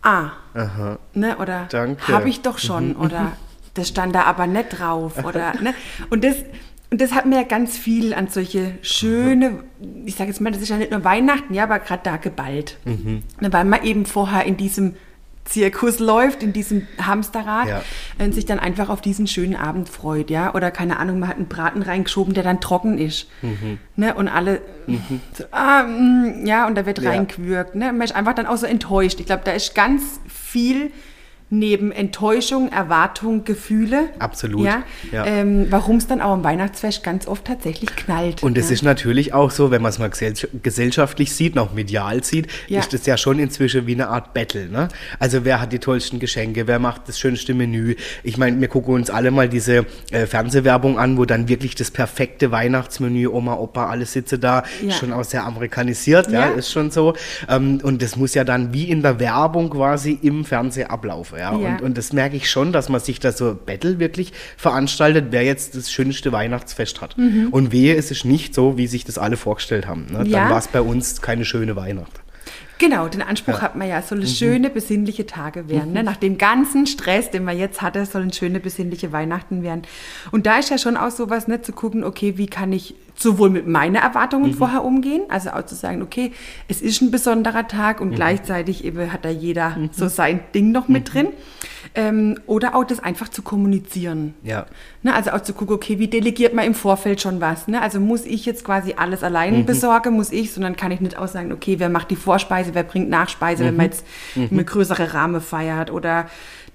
ah, 0.02 0.30
Aha. 0.54 0.98
ne, 1.14 1.36
oder 1.38 1.68
habe 2.08 2.28
ich 2.28 2.40
doch 2.42 2.58
schon, 2.58 2.96
oder 2.96 3.32
das 3.74 3.86
stand 3.88 4.12
da 4.14 4.22
aber 4.24 4.48
nicht 4.48 4.80
drauf, 4.80 5.24
oder, 5.24 5.52
ne? 5.60 5.72
Und 6.10 6.24
das, 6.24 6.36
und 6.90 7.00
das 7.00 7.12
hat 7.14 7.26
mir 7.26 7.36
ja 7.36 7.42
ganz 7.44 7.76
viel 7.78 8.14
an 8.14 8.28
solche 8.28 8.72
schöne, 8.82 9.60
ich 10.04 10.16
sage 10.16 10.30
jetzt 10.30 10.40
mal, 10.40 10.50
das 10.52 10.60
ist 10.62 10.68
ja 10.68 10.76
nicht 10.76 10.90
nur 10.90 11.04
Weihnachten, 11.04 11.54
ja, 11.54 11.64
aber 11.64 11.78
gerade 11.78 12.02
da 12.02 12.16
geballt. 12.16 12.78
Mhm. 12.84 13.22
Weil 13.40 13.64
man 13.64 13.82
eben 13.84 14.06
vorher 14.06 14.44
in 14.44 14.56
diesem 14.56 14.94
Zirkus 15.44 15.98
läuft, 15.98 16.42
in 16.42 16.52
diesem 16.52 16.86
Hamsterrad 17.00 17.66
Ja. 17.68 17.82
und 18.18 18.34
sich 18.34 18.44
dann 18.44 18.58
einfach 18.60 18.88
auf 18.88 19.00
diesen 19.00 19.26
schönen 19.26 19.56
Abend 19.56 19.88
freut, 19.88 20.30
ja. 20.30 20.54
Oder 20.54 20.70
keine 20.70 20.98
Ahnung, 20.98 21.18
man 21.18 21.28
hat 21.28 21.36
einen 21.36 21.48
Braten 21.48 21.82
reingeschoben, 21.82 22.34
der 22.34 22.44
dann 22.44 22.60
trocken 22.60 22.98
ist. 22.98 23.26
Mhm. 23.42 23.78
Ne? 23.96 24.14
Und 24.14 24.28
alle, 24.28 24.60
so, 25.32 25.44
ah, 25.50 25.84
mm, 25.84 26.44
ja, 26.46 26.66
und 26.66 26.76
da 26.76 26.86
wird 26.86 27.00
Ja. 27.00 27.10
reingewürgt. 27.10 27.74
Ne? 27.74 27.86
Man 27.92 28.02
ist 28.02 28.14
einfach 28.14 28.34
dann 28.34 28.46
auch 28.46 28.58
so 28.58 28.66
enttäuscht. 28.66 29.18
Ich 29.18 29.26
glaube, 29.26 29.42
da 29.44 29.52
ist 29.52 29.74
ganz 29.74 30.20
viel 30.28 30.92
neben 31.50 31.90
Enttäuschung, 31.90 32.70
Erwartung, 32.70 33.44
Gefühle. 33.44 34.10
Absolut, 34.20 34.64
Ja, 34.64 34.84
ja. 35.10 35.26
Ähm, 35.26 35.66
Warum 35.70 35.96
es 35.96 36.06
dann 36.06 36.20
auch 36.20 36.30
am 36.32 36.44
Weihnachtsfest 36.44 37.02
ganz 37.02 37.26
oft 37.26 37.44
tatsächlich 37.44 37.94
knallt. 37.96 38.42
Und 38.42 38.56
es 38.56 38.68
ja. 38.68 38.74
ist 38.74 38.82
natürlich 38.82 39.34
auch 39.34 39.50
so, 39.50 39.70
wenn 39.72 39.82
man 39.82 39.90
es 39.90 39.98
mal 39.98 40.10
gesell 40.10 40.34
gesellschaftlich 40.62 41.32
sieht, 41.34 41.56
noch 41.56 41.74
medial 41.74 42.22
sieht, 42.22 42.46
ist 42.68 42.94
es 42.94 43.04
ja 43.06 43.16
schon 43.16 43.40
inzwischen 43.40 43.86
wie 43.86 43.94
eine 43.94 44.08
Art 44.08 44.32
Battle. 44.32 44.68
Ne? 44.68 44.88
Also 45.18 45.44
wer 45.44 45.60
hat 45.60 45.72
die 45.72 45.80
tollsten 45.80 46.20
Geschenke, 46.20 46.68
wer 46.68 46.78
macht 46.78 47.08
das 47.08 47.18
schönste 47.18 47.52
Menü? 47.52 47.96
Ich 48.22 48.38
meine, 48.38 48.60
wir 48.60 48.68
gucken 48.68 48.94
uns 48.94 49.10
alle 49.10 49.32
mal 49.32 49.48
diese 49.48 49.86
äh, 50.12 50.26
Fernsehwerbung 50.26 50.98
an, 50.98 51.18
wo 51.18 51.24
dann 51.24 51.48
wirklich 51.48 51.74
das 51.74 51.90
perfekte 51.90 52.52
Weihnachtsmenü, 52.52 53.26
Oma, 53.26 53.54
Opa, 53.54 53.88
alles 53.88 54.12
sitze 54.12 54.38
da, 54.38 54.62
schon 54.98 55.12
auch 55.12 55.24
sehr 55.24 55.44
amerikanisiert, 55.44 56.30
ja, 56.30 56.40
Ja. 56.40 56.50
ist 56.50 56.70
schon 56.70 56.90
so. 56.92 57.14
Ähm, 57.48 57.80
und 57.82 58.02
das 58.02 58.14
muss 58.16 58.34
ja 58.34 58.44
dann 58.44 58.72
wie 58.72 58.84
in 58.88 59.02
der 59.02 59.18
Werbung 59.18 59.70
quasi 59.70 60.18
im 60.22 60.44
Fernsehen 60.44 60.88
ablaufen. 60.88 61.39
Ja? 61.40 61.58
Ja. 61.58 61.68
Und, 61.76 61.82
und 61.82 61.98
das 61.98 62.12
merke 62.12 62.36
ich 62.36 62.48
schon, 62.50 62.72
dass 62.72 62.88
man 62.88 63.00
sich 63.00 63.18
da 63.18 63.32
so 63.32 63.54
Battle 63.66 63.98
wirklich 63.98 64.32
veranstaltet, 64.56 65.26
wer 65.30 65.42
jetzt 65.42 65.74
das 65.76 65.90
schönste 65.90 66.30
Weihnachtsfest 66.32 67.00
hat. 67.00 67.16
Und 67.50 67.72
wehe, 67.72 67.96
es 67.96 68.10
ist 68.10 68.24
nicht 68.24 68.54
so, 68.54 68.76
wie 68.78 68.86
sich 68.86 69.04
das 69.04 69.18
alle 69.18 69.36
vorgestellt 69.36 69.86
haben. 69.88 70.06
Ne? 70.10 70.18
Dann 70.18 70.26
Ja. 70.26 70.50
war 70.50 70.58
es 70.58 70.68
bei 70.68 70.80
uns 70.80 71.20
keine 71.22 71.44
schöne 71.44 71.74
Weihnacht. 71.76 72.20
Genau, 72.78 73.08
den 73.08 73.20
Anspruch 73.20 73.60
hat 73.60 73.76
man 73.76 73.86
ja, 73.88 73.98
es 73.98 74.08
sollen 74.08 74.26
schöne, 74.26 74.70
besinnliche 74.70 75.26
Tage 75.26 75.68
werden. 75.68 75.92
Ne? 75.92 76.02
Nach 76.02 76.16
dem 76.16 76.38
ganzen 76.38 76.86
Stress, 76.86 77.30
den 77.30 77.44
man 77.44 77.58
jetzt 77.58 77.82
hatte, 77.82 78.06
sollen 78.06 78.32
schöne, 78.32 78.58
besinnliche 78.58 79.12
Weihnachten 79.12 79.62
werden. 79.62 79.82
Und 80.30 80.46
da 80.46 80.58
ist 80.58 80.70
ja 80.70 80.78
schon 80.78 80.96
auch 80.96 81.10
sowas, 81.10 81.46
ne, 81.46 81.60
zu 81.60 81.72
gucken, 81.72 82.04
okay, 82.04 82.38
wie 82.38 82.46
kann 82.46 82.72
ich 82.72 82.94
sowohl 83.22 83.50
mit 83.50 83.66
meinen 83.66 83.96
Erwartungen 83.96 84.54
vorher 84.54 84.82
umgehen, 84.82 85.22
also 85.28 85.50
auch 85.50 85.66
zu 85.66 85.74
sagen, 85.74 86.00
okay, 86.02 86.32
es 86.68 86.80
ist 86.80 87.02
ein 87.02 87.10
besonderer 87.10 87.68
Tag 87.68 88.00
und 88.00 88.14
gleichzeitig 88.14 88.84
eben 88.84 89.12
hat 89.12 89.24
da 89.24 89.28
jeder 89.28 89.76
so 89.92 90.08
sein 90.08 90.40
Ding 90.54 90.72
noch 90.72 90.88
mit 90.88 91.12
drin. 91.12 91.28
Ähm, 91.94 92.38
oder 92.46 92.76
auch 92.76 92.84
das 92.84 93.00
einfach 93.00 93.28
zu 93.28 93.42
kommunizieren. 93.42 94.34
Ja. 94.44 94.66
Ne, 95.02 95.12
also 95.12 95.32
auch 95.32 95.40
zu 95.40 95.54
gucken, 95.54 95.74
okay, 95.74 95.98
wie 95.98 96.06
delegiert 96.06 96.54
man 96.54 96.64
im 96.64 96.74
Vorfeld 96.74 97.20
schon 97.20 97.40
was? 97.40 97.66
Ne? 97.66 97.82
Also 97.82 97.98
muss 97.98 98.24
ich 98.24 98.46
jetzt 98.46 98.64
quasi 98.64 98.94
alles 98.96 99.24
allein 99.24 99.66
besorgen, 99.66 100.14
muss 100.14 100.30
ich, 100.30 100.52
sondern 100.52 100.76
kann 100.76 100.92
ich 100.92 101.00
nicht 101.00 101.18
auch 101.18 101.26
sagen, 101.26 101.52
okay, 101.52 101.78
wer 101.78 101.88
macht 101.88 102.10
die 102.10 102.16
Vorspeise, 102.16 102.74
wer 102.74 102.84
bringt 102.84 103.10
Nachspeise, 103.10 103.64
wenn 103.64 103.76
man 103.76 103.86
jetzt 103.86 104.06
eine 104.36 104.64
größere 104.64 105.14
Rahmen 105.14 105.40
feiert 105.40 105.90
oder 105.90 106.26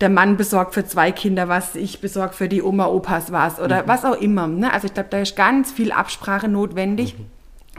der 0.02 0.10
Mann 0.10 0.38
besorgt 0.38 0.74
für 0.74 0.86
zwei 0.86 1.12
Kinder 1.12 1.48
was, 1.48 1.76
ich 1.76 2.02
besorge 2.02 2.34
für 2.34 2.50
die 2.50 2.62
Oma, 2.62 2.88
Opas 2.88 3.32
was 3.32 3.60
oder 3.60 3.88
was 3.88 4.04
auch 4.04 4.20
immer. 4.20 4.48
Ne? 4.48 4.72
Also 4.74 4.88
ich 4.88 4.94
glaube, 4.94 5.10
da 5.10 5.20
ist 5.20 5.36
ganz 5.36 5.72
viel 5.72 5.92
Absprache 5.92 6.48
notwendig, 6.48 7.16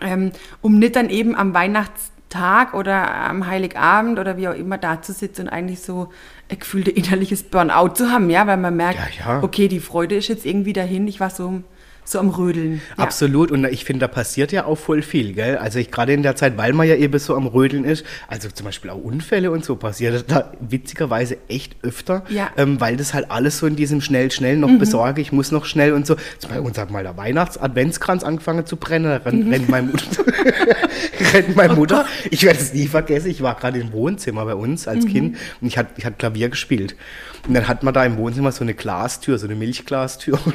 ähm, 0.00 0.32
um 0.62 0.78
nicht 0.78 0.96
dann 0.96 1.10
eben 1.10 1.34
am 1.36 1.52
Weihnachtstag 1.54 2.74
oder 2.74 3.14
am 3.14 3.46
Heiligabend 3.46 4.18
oder 4.18 4.36
wie 4.36 4.48
auch 4.48 4.54
immer 4.54 4.78
da 4.78 5.02
zu 5.02 5.12
sitzen 5.12 5.42
und 5.42 5.48
eigentlich 5.48 5.80
so 5.80 6.08
ein 6.50 6.58
gefühlte 6.58 6.90
innerliches 6.90 7.42
Burnout 7.42 7.94
zu 7.94 8.10
haben, 8.10 8.30
ja, 8.30 8.46
weil 8.46 8.56
man 8.56 8.76
merkt, 8.76 8.98
Ja, 9.18 9.34
ja. 9.34 9.42
okay, 9.42 9.68
die 9.68 9.80
Freude 9.80 10.16
ist 10.16 10.28
jetzt 10.28 10.46
irgendwie 10.46 10.72
dahin, 10.72 11.06
ich 11.08 11.20
war 11.20 11.30
so, 11.30 11.62
so 12.06 12.18
am 12.20 12.30
Rödeln. 12.30 12.80
Ja. 12.96 13.02
Absolut. 13.04 13.50
Und 13.50 13.64
ich 13.66 13.84
finde, 13.84 14.00
da 14.00 14.08
passiert 14.08 14.52
ja 14.52 14.64
auch 14.64 14.76
voll 14.76 15.02
viel, 15.02 15.32
gell? 15.34 15.56
Also 15.58 15.78
ich 15.78 15.90
gerade 15.90 16.12
in 16.12 16.22
der 16.22 16.36
Zeit, 16.36 16.56
weil 16.56 16.72
man 16.72 16.86
ja 16.88 16.94
eben 16.94 17.18
so 17.18 17.34
am 17.34 17.46
Rödeln 17.46 17.84
ist, 17.84 18.04
also 18.28 18.48
zum 18.48 18.64
Beispiel 18.64 18.90
auch 18.90 18.96
Unfälle 19.02 19.50
und 19.50 19.64
so 19.64 19.76
passiert 19.76 20.24
da 20.30 20.52
witzigerweise 20.60 21.36
echt 21.48 21.76
öfter, 21.82 22.22
Ja. 22.28 22.44
Mhm. 22.44 22.50
ähm, 22.62 22.80
weil 22.80 22.96
das 22.96 23.12
halt 23.12 23.30
alles 23.30 23.58
so 23.58 23.66
in 23.66 23.76
diesem 23.76 24.00
schnell, 24.00 24.30
schnell 24.30 24.56
noch 24.56 24.70
besorge, 24.78 25.20
ich 25.20 25.32
muss 25.32 25.50
noch 25.52 25.64
schnell 25.66 25.92
und 25.92 26.06
so. 26.06 26.16
Beispiel 26.38 26.60
uns 26.60 26.78
hat 26.78 26.90
mal 26.90 27.02
der 27.02 27.16
Weihnachts-Adventskranz 27.16 28.22
angefangen 28.22 28.64
zu 28.66 28.76
brennen, 28.76 29.06
da 29.06 29.16
rennt, 29.16 29.50
rennt 29.52 29.68
meine 29.68 29.88
Mutter, 29.88 30.24
rennt 31.34 31.48
Oh 31.50 31.52
meine 31.56 31.74
Mutter. 31.74 32.06
Ich 32.30 32.44
werde 32.44 32.60
es 32.60 32.72
nie 32.72 32.86
vergessen, 32.86 33.30
ich 33.30 33.42
war 33.42 33.56
gerade 33.56 33.78
im 33.80 33.92
Wohnzimmer 33.92 34.44
bei 34.44 34.54
uns 34.54 34.86
Mhm. 34.86 34.92
als 34.92 35.06
Kind 35.06 35.36
und 35.60 35.66
ich 35.66 35.76
hatte 35.76 35.90
ich 35.96 36.04
hatte 36.06 36.16
Klavier 36.16 36.48
gespielt. 36.48 36.94
Und 37.48 37.54
dann 37.54 37.68
hat 37.68 37.82
man 37.82 37.94
da 37.94 38.04
im 38.04 38.16
Wohnzimmer 38.16 38.52
so 38.52 38.62
eine 38.64 38.74
Glastür, 38.74 39.38
so 39.38 39.46
eine 39.46 39.54
Milchglastür. 39.56 40.38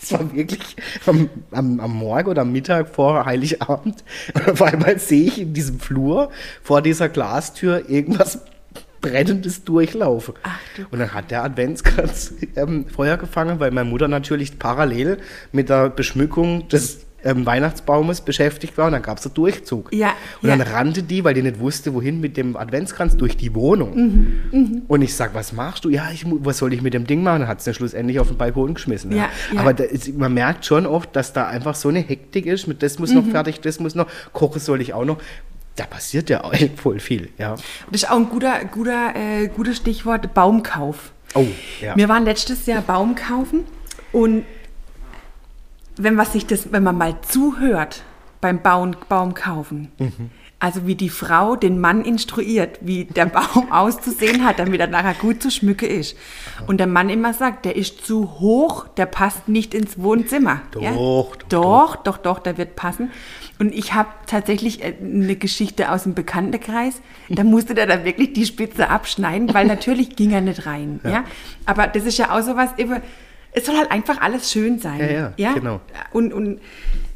Es 0.00 0.12
war 0.12 0.32
wirklich 0.32 0.76
am, 1.06 1.28
am, 1.50 1.80
am 1.80 1.96
Morgen 1.96 2.28
oder 2.28 2.42
am 2.42 2.52
Mittag 2.52 2.94
vor 2.94 3.26
Heiligabend. 3.26 4.04
Und 4.34 4.48
auf 4.50 4.62
einmal 4.62 4.98
sehe 4.98 5.26
ich 5.26 5.40
in 5.40 5.54
diesem 5.54 5.80
Flur 5.80 6.30
vor 6.62 6.82
dieser 6.82 7.08
Glastür 7.08 7.88
irgendwas 7.88 8.40
Brennendes 9.00 9.64
durchlaufen. 9.64 10.34
Ach, 10.42 10.58
du 10.76 10.82
Und 10.90 10.98
dann 10.98 11.14
hat 11.14 11.30
der 11.30 11.44
Adventskranz 11.44 12.34
ähm, 12.56 12.86
Feuer 12.88 13.16
gefangen, 13.16 13.60
weil 13.60 13.70
meine 13.70 13.88
Mutter 13.88 14.08
natürlich 14.08 14.58
parallel 14.58 15.18
mit 15.52 15.68
der 15.68 15.90
Beschmückung 15.90 16.68
des 16.68 17.06
ähm, 17.24 17.44
Weihnachtsbaumes 17.46 18.20
beschäftigt 18.20 18.78
war 18.78 18.86
und 18.86 18.92
dann 18.92 19.02
gab 19.02 19.18
es 19.18 19.26
einen 19.26 19.34
Durchzug. 19.34 19.92
Ja, 19.92 20.12
und 20.40 20.48
ja. 20.48 20.56
dann 20.56 20.66
rannte 20.66 21.02
die, 21.02 21.24
weil 21.24 21.34
die 21.34 21.42
nicht 21.42 21.58
wusste, 21.58 21.92
wohin 21.94 22.20
mit 22.20 22.36
dem 22.36 22.56
Adventskranz, 22.56 23.16
durch 23.16 23.36
die 23.36 23.54
Wohnung. 23.54 23.96
Mhm, 24.52 24.82
Und 24.86 25.02
ich 25.02 25.14
sag, 25.14 25.34
was 25.34 25.52
machst 25.52 25.84
du? 25.84 25.88
Ja, 25.90 26.10
ich, 26.12 26.24
was 26.26 26.58
soll 26.58 26.72
ich 26.72 26.80
mit 26.82 26.94
dem 26.94 27.06
Ding 27.06 27.22
machen? 27.22 27.40
Dann 27.40 27.48
hat 27.48 27.60
sie 27.60 27.74
schlussendlich 27.74 28.20
auf 28.20 28.28
den 28.28 28.36
Balkon 28.36 28.74
geschmissen. 28.74 29.10
Ja. 29.16 29.28
Aber 29.56 29.78
ist, 29.80 30.16
man 30.16 30.32
merkt 30.32 30.64
schon 30.64 30.86
oft, 30.86 31.14
dass 31.16 31.32
da 31.32 31.48
einfach 31.48 31.74
so 31.74 31.88
eine 31.88 32.00
Hektik 32.00 32.46
ist, 32.46 32.66
mit 32.68 32.82
das 32.82 32.98
muss 32.98 33.10
Mhm. 33.10 33.16
noch 33.16 33.26
fertig, 33.30 33.60
das 33.60 33.80
muss 33.80 33.94
noch, 33.94 34.06
kochen 34.32 34.60
soll 34.60 34.80
ich 34.80 34.94
auch 34.94 35.04
noch. 35.04 35.18
Da 35.76 35.84
passiert 35.86 36.30
ja 36.30 36.44
auch 36.44 36.54
voll 36.76 37.00
viel, 37.00 37.30
ja. 37.38 37.56
Das 37.90 38.02
ist 38.02 38.10
auch 38.10 38.16
ein 38.16 38.28
guter, 38.28 38.64
guter, 38.70 39.14
äh, 39.16 39.48
gutes 39.48 39.76
Stichwort 39.78 40.34
Baumkauf. 40.34 41.12
Oh, 41.34 41.46
ja. 41.80 41.96
Wir 41.96 42.08
waren 42.08 42.24
letztes 42.24 42.64
Jahr 42.66 42.80
Baum 42.82 43.14
kaufen 43.14 43.64
und 44.12 44.44
wenn 46.02 46.14
man 46.14 46.26
sich 46.26 46.46
das, 46.46 46.72
wenn 46.72 46.82
man 46.82 46.96
mal 46.96 47.20
zuhört 47.22 48.02
beim 48.40 48.62
Baum, 48.62 48.96
Baum 49.08 49.34
kaufen, 49.34 49.90
also 50.60 50.86
wie 50.86 50.96
die 50.96 51.08
Frau 51.08 51.54
den 51.54 51.80
Mann 51.80 52.04
instruiert, 52.04 52.78
wie 52.80 53.04
der 53.04 53.26
Baum 53.26 53.70
auszusehen 53.70 54.44
hat, 54.44 54.58
damit 54.58 54.80
er 54.80 54.88
nachher 54.88 55.14
gut 55.14 55.40
zu 55.40 55.50
schmücke 55.50 55.86
ist. 55.86 56.16
Und 56.66 56.78
der 56.78 56.88
Mann 56.88 57.10
immer 57.10 57.32
sagt, 57.32 57.64
der 57.64 57.76
ist 57.76 58.04
zu 58.04 58.40
hoch, 58.40 58.88
der 58.88 59.06
passt 59.06 59.48
nicht 59.48 59.72
ins 59.72 60.00
Wohnzimmer. 60.00 60.62
Doch, 60.72 60.82
ja? 60.82 60.92
doch, 60.92 61.36
doch, 61.48 61.96
doch, 61.96 62.18
doch, 62.18 62.38
der 62.40 62.58
wird 62.58 62.74
passen. 62.74 63.10
Und 63.60 63.72
ich 63.72 63.94
habe 63.94 64.08
tatsächlich 64.26 64.82
äh, 64.84 64.94
eine 65.00 65.36
Geschichte 65.36 65.92
aus 65.92 66.04
dem 66.04 66.14
Bekanntenkreis. 66.14 67.00
Da 67.28 67.44
musste 67.44 67.74
der 67.74 67.86
da 67.86 68.04
wirklich 68.04 68.32
die 68.32 68.46
Spitze 68.46 68.88
abschneiden, 68.88 69.52
weil 69.54 69.66
natürlich 69.68 70.16
ging 70.16 70.32
er 70.32 70.40
nicht 70.40 70.66
rein. 70.66 71.00
Ja. 71.04 71.24
Aber 71.66 71.86
das 71.86 72.04
ist 72.04 72.18
ja 72.18 72.36
auch 72.36 72.42
sowas, 72.42 72.70
eben, 72.78 73.00
es 73.52 73.66
soll 73.66 73.76
halt 73.76 73.90
einfach 73.90 74.20
alles 74.20 74.50
schön 74.50 74.78
sein. 74.78 75.00
Ja, 75.00 75.32
ja, 75.36 75.52
genau. 75.52 75.80
Und, 76.12 76.32
und 76.32 76.60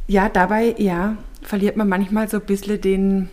ja, 0.06 0.28
dabei, 0.28 0.74
ja, 0.78 1.16
verliert 1.42 1.76
man 1.76 1.88
manchmal 1.88 2.28
so 2.28 2.38
ein 2.38 2.46
bisschen 2.46 2.80
den, 2.80 3.30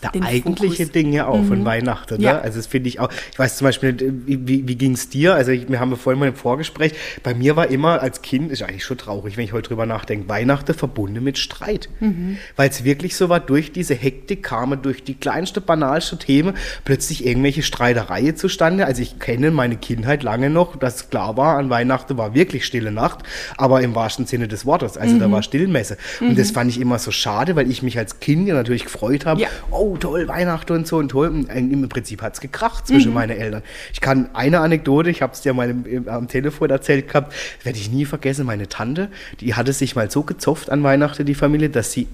der 0.00 0.14
eigentliche 0.22 0.84
Fokus. 0.84 0.92
Ding 0.92 1.12
ja 1.12 1.26
auch 1.26 1.44
von 1.44 1.64
Weihnachten. 1.64 2.18
Ne? 2.18 2.24
Ja. 2.24 2.38
Also 2.38 2.58
das 2.58 2.66
finde 2.66 2.88
ich 2.88 3.00
auch, 3.00 3.10
ich 3.32 3.38
weiß 3.38 3.56
zum 3.56 3.64
Beispiel 3.66 3.92
nicht, 3.92 4.04
wie, 4.26 4.46
wie, 4.48 4.68
wie 4.68 4.74
ging 4.76 4.92
es 4.92 5.08
dir? 5.08 5.34
Also 5.34 5.50
ich, 5.50 5.68
wir 5.68 5.80
haben 5.80 5.94
vorhin 5.96 6.20
mal 6.20 6.28
im 6.28 6.34
Vorgespräch, 6.34 6.92
bei 7.22 7.34
mir 7.34 7.56
war 7.56 7.68
immer 7.68 8.00
als 8.00 8.22
Kind, 8.22 8.52
ist 8.52 8.62
eigentlich 8.62 8.84
schon 8.84 8.98
traurig, 8.98 9.36
wenn 9.36 9.44
ich 9.44 9.52
heute 9.52 9.68
drüber 9.68 9.86
nachdenke, 9.86 10.28
Weihnachten 10.28 10.74
verbunden 10.74 11.22
mit 11.24 11.38
Streit. 11.38 11.88
Weil 12.56 12.68
es 12.70 12.84
wirklich 12.84 13.16
so 13.16 13.28
war, 13.28 13.40
durch 13.40 13.72
diese 13.72 13.94
Hektik 13.94 14.42
kamen 14.42 14.82
durch 14.82 15.02
die 15.04 15.14
kleinste, 15.14 15.60
banalste 15.60 16.16
Themen 16.18 16.54
plötzlich 16.84 17.26
irgendwelche 17.26 17.62
Streitereien 17.62 18.36
zustande. 18.36 18.86
Also 18.86 19.02
ich 19.02 19.18
kenne 19.18 19.50
meine 19.50 19.76
Kindheit 19.76 20.22
lange 20.22 20.50
noch, 20.50 20.76
dass 20.76 21.10
klar 21.10 21.36
war, 21.36 21.58
an 21.58 21.70
Weihnachten 21.70 22.16
war 22.18 22.34
wirklich 22.34 22.64
stille 22.64 22.92
Nacht, 22.92 23.20
aber 23.56 23.80
im 23.82 23.94
wahrsten 23.94 24.26
Sinne 24.26 24.48
des 24.48 24.64
Wortes. 24.66 24.96
Also 24.96 25.18
da 25.18 25.30
war 25.30 25.42
Stillmesse. 25.42 25.96
Und 26.20 26.38
das 26.38 26.50
fand 26.52 26.70
ich 26.70 26.80
immer 26.80 26.98
so 26.98 27.10
schade, 27.10 27.56
weil 27.56 27.70
ich 27.70 27.82
mich 27.82 27.98
als 27.98 28.20
Kind 28.20 28.46
ja 28.48 28.54
natürlich 28.54 28.84
gefreut 28.84 29.26
habe, 29.26 29.40
Ja. 29.40 29.48
oh 29.70 29.87
toll, 29.96 30.28
Weihnachten 30.28 30.72
und 30.72 30.86
so 30.86 30.98
und 30.98 31.08
toll. 31.08 31.28
Und 31.28 31.48
im 31.48 31.88
Prinzip 31.88 32.22
hat 32.22 32.34
es 32.34 32.40
gekracht 32.40 32.86
zwischen 32.86 33.14
meinen 33.14 33.38
Eltern. 33.38 33.62
Ich 33.92 34.00
kann 34.00 34.30
eine 34.34 34.60
Anekdote, 34.60 35.10
ich 35.10 35.22
habe 35.22 35.32
es 35.32 35.40
dir 35.40 35.50
im, 35.50 36.08
am 36.08 36.28
Telefon 36.28 36.70
erzählt 36.70 37.08
gehabt, 37.08 37.34
werde 37.62 37.78
ich 37.78 37.90
nie 37.90 38.04
vergessen, 38.04 38.46
meine 38.46 38.68
Tante, 38.68 39.08
die 39.40 39.54
hatte 39.54 39.72
sich 39.72 39.96
mal 39.96 40.10
so 40.10 40.22
gezopft 40.22 40.70
an 40.70 40.82
Weihnachten, 40.82 41.24
die 41.24 41.34
Familie, 41.34 41.70
dass 41.70 41.92
sie 41.92 42.08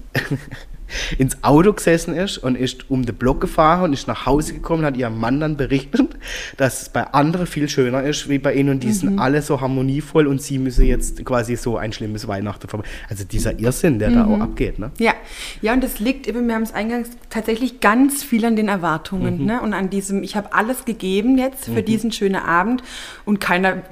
ins 1.17 1.43
Auto 1.43 1.73
gesessen 1.73 2.15
ist 2.15 2.37
und 2.37 2.55
ist 2.55 2.89
um 2.89 3.05
den 3.05 3.15
Block 3.15 3.41
gefahren 3.41 3.85
und 3.85 3.93
ist 3.93 4.07
nach 4.07 4.25
Hause 4.25 4.53
gekommen, 4.53 4.85
hat 4.85 4.97
ihrem 4.97 5.19
Mann 5.19 5.39
dann 5.39 5.57
berichtet, 5.57 6.15
dass 6.57 6.83
es 6.83 6.89
bei 6.89 7.03
anderen 7.03 7.47
viel 7.47 7.69
schöner 7.69 8.03
ist 8.03 8.29
wie 8.29 8.37
bei 8.37 8.53
ihnen 8.53 8.69
und 8.69 8.83
die 8.83 8.91
sind 8.91 9.19
alle 9.19 9.41
so 9.41 9.61
harmonievoll 9.61 10.27
und 10.27 10.41
sie 10.41 10.57
müsse 10.57 10.83
jetzt 10.83 11.23
quasi 11.25 11.55
so 11.55 11.77
ein 11.77 11.93
schlimmes 11.93 12.27
Weihnachten 12.27 12.67
vermeiden. 12.67 12.91
Also 13.09 13.23
dieser 13.23 13.59
Irrsinn, 13.59 13.99
der 13.99 14.11
da 14.11 14.25
auch 14.25 14.39
abgeht, 14.39 14.79
ne? 14.79 14.91
Ja, 14.97 15.13
ja, 15.61 15.73
und 15.73 15.83
das 15.83 15.99
liegt 15.99 16.27
eben, 16.27 16.47
wir 16.47 16.55
haben 16.55 16.63
es 16.63 16.73
eingangs 16.73 17.09
tatsächlich 17.29 17.79
ganz 17.79 18.23
viel 18.23 18.45
an 18.45 18.55
den 18.55 18.67
Erwartungen 18.67 19.45
ne? 19.45 19.61
und 19.61 19.73
an 19.73 19.89
diesem, 19.89 20.23
ich 20.23 20.35
habe 20.35 20.53
alles 20.53 20.85
gegeben 20.85 21.37
jetzt 21.37 21.65
für 21.65 21.83
diesen 21.83 22.11
schönen 22.11 22.35
Abend 22.35 22.83
und 23.25 23.39
keiner 23.39 23.83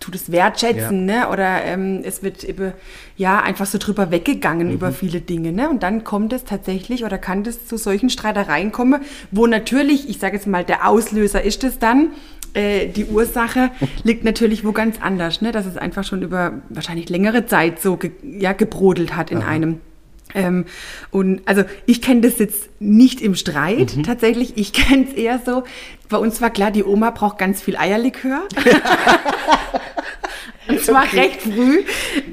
tut 0.00 0.14
es 0.14 0.30
wertschätzen 0.32 1.04
ne? 1.04 1.28
oder 1.28 1.64
ähm, 1.64 2.02
es 2.04 2.22
wird 2.22 2.44
eben, 2.44 2.72
ja, 3.16 3.40
einfach 3.40 3.66
so 3.66 3.78
drüber 3.78 4.10
weggegangen 4.10 4.70
über 4.70 4.92
viele 4.92 5.20
Dinge. 5.20 5.52
Ne? 5.52 5.68
Und 5.68 5.82
dann 5.82 6.04
kommt 6.04 6.27
es 6.32 6.44
tatsächlich 6.44 7.04
oder 7.04 7.18
kann 7.18 7.42
es 7.42 7.66
zu 7.66 7.76
solchen 7.76 8.10
Streitereien 8.10 8.72
kommen, 8.72 9.02
wo 9.30 9.46
natürlich, 9.46 10.08
ich 10.08 10.18
sage 10.18 10.36
jetzt 10.36 10.46
mal, 10.46 10.64
der 10.64 10.88
Auslöser 10.88 11.42
ist 11.42 11.64
es 11.64 11.78
dann, 11.78 12.10
äh, 12.54 12.88
die 12.88 13.04
Ursache 13.04 13.70
liegt 14.02 14.24
natürlich 14.24 14.64
wo 14.64 14.72
ganz 14.72 15.00
anders, 15.00 15.42
ne? 15.42 15.52
dass 15.52 15.66
es 15.66 15.76
einfach 15.76 16.04
schon 16.04 16.22
über 16.22 16.62
wahrscheinlich 16.68 17.08
längere 17.08 17.46
Zeit 17.46 17.80
so 17.80 17.96
ge 17.96 18.12
ja, 18.22 18.52
gebrodelt 18.52 19.16
hat 19.16 19.30
in 19.30 19.42
einem. 19.42 19.80
Ähm, 20.34 20.66
und 21.10 21.40
also 21.46 21.64
ich 21.86 22.02
kenne 22.02 22.20
das 22.20 22.38
jetzt 22.38 22.68
nicht 22.80 23.20
im 23.20 23.34
Streit 23.34 24.04
tatsächlich, 24.04 24.56
ich 24.56 24.72
kenne 24.74 25.06
es 25.08 25.14
eher 25.14 25.40
so, 25.44 25.64
bei 26.08 26.18
uns 26.18 26.40
war 26.40 26.50
klar, 26.50 26.70
die 26.70 26.84
Oma 26.84 27.10
braucht 27.10 27.38
ganz 27.38 27.62
viel 27.62 27.76
Eierlikör. 27.76 28.42
Und 30.68 30.80
zwar 30.80 31.04
Okay. 31.04 31.20
recht 31.20 31.42
früh. 31.42 31.82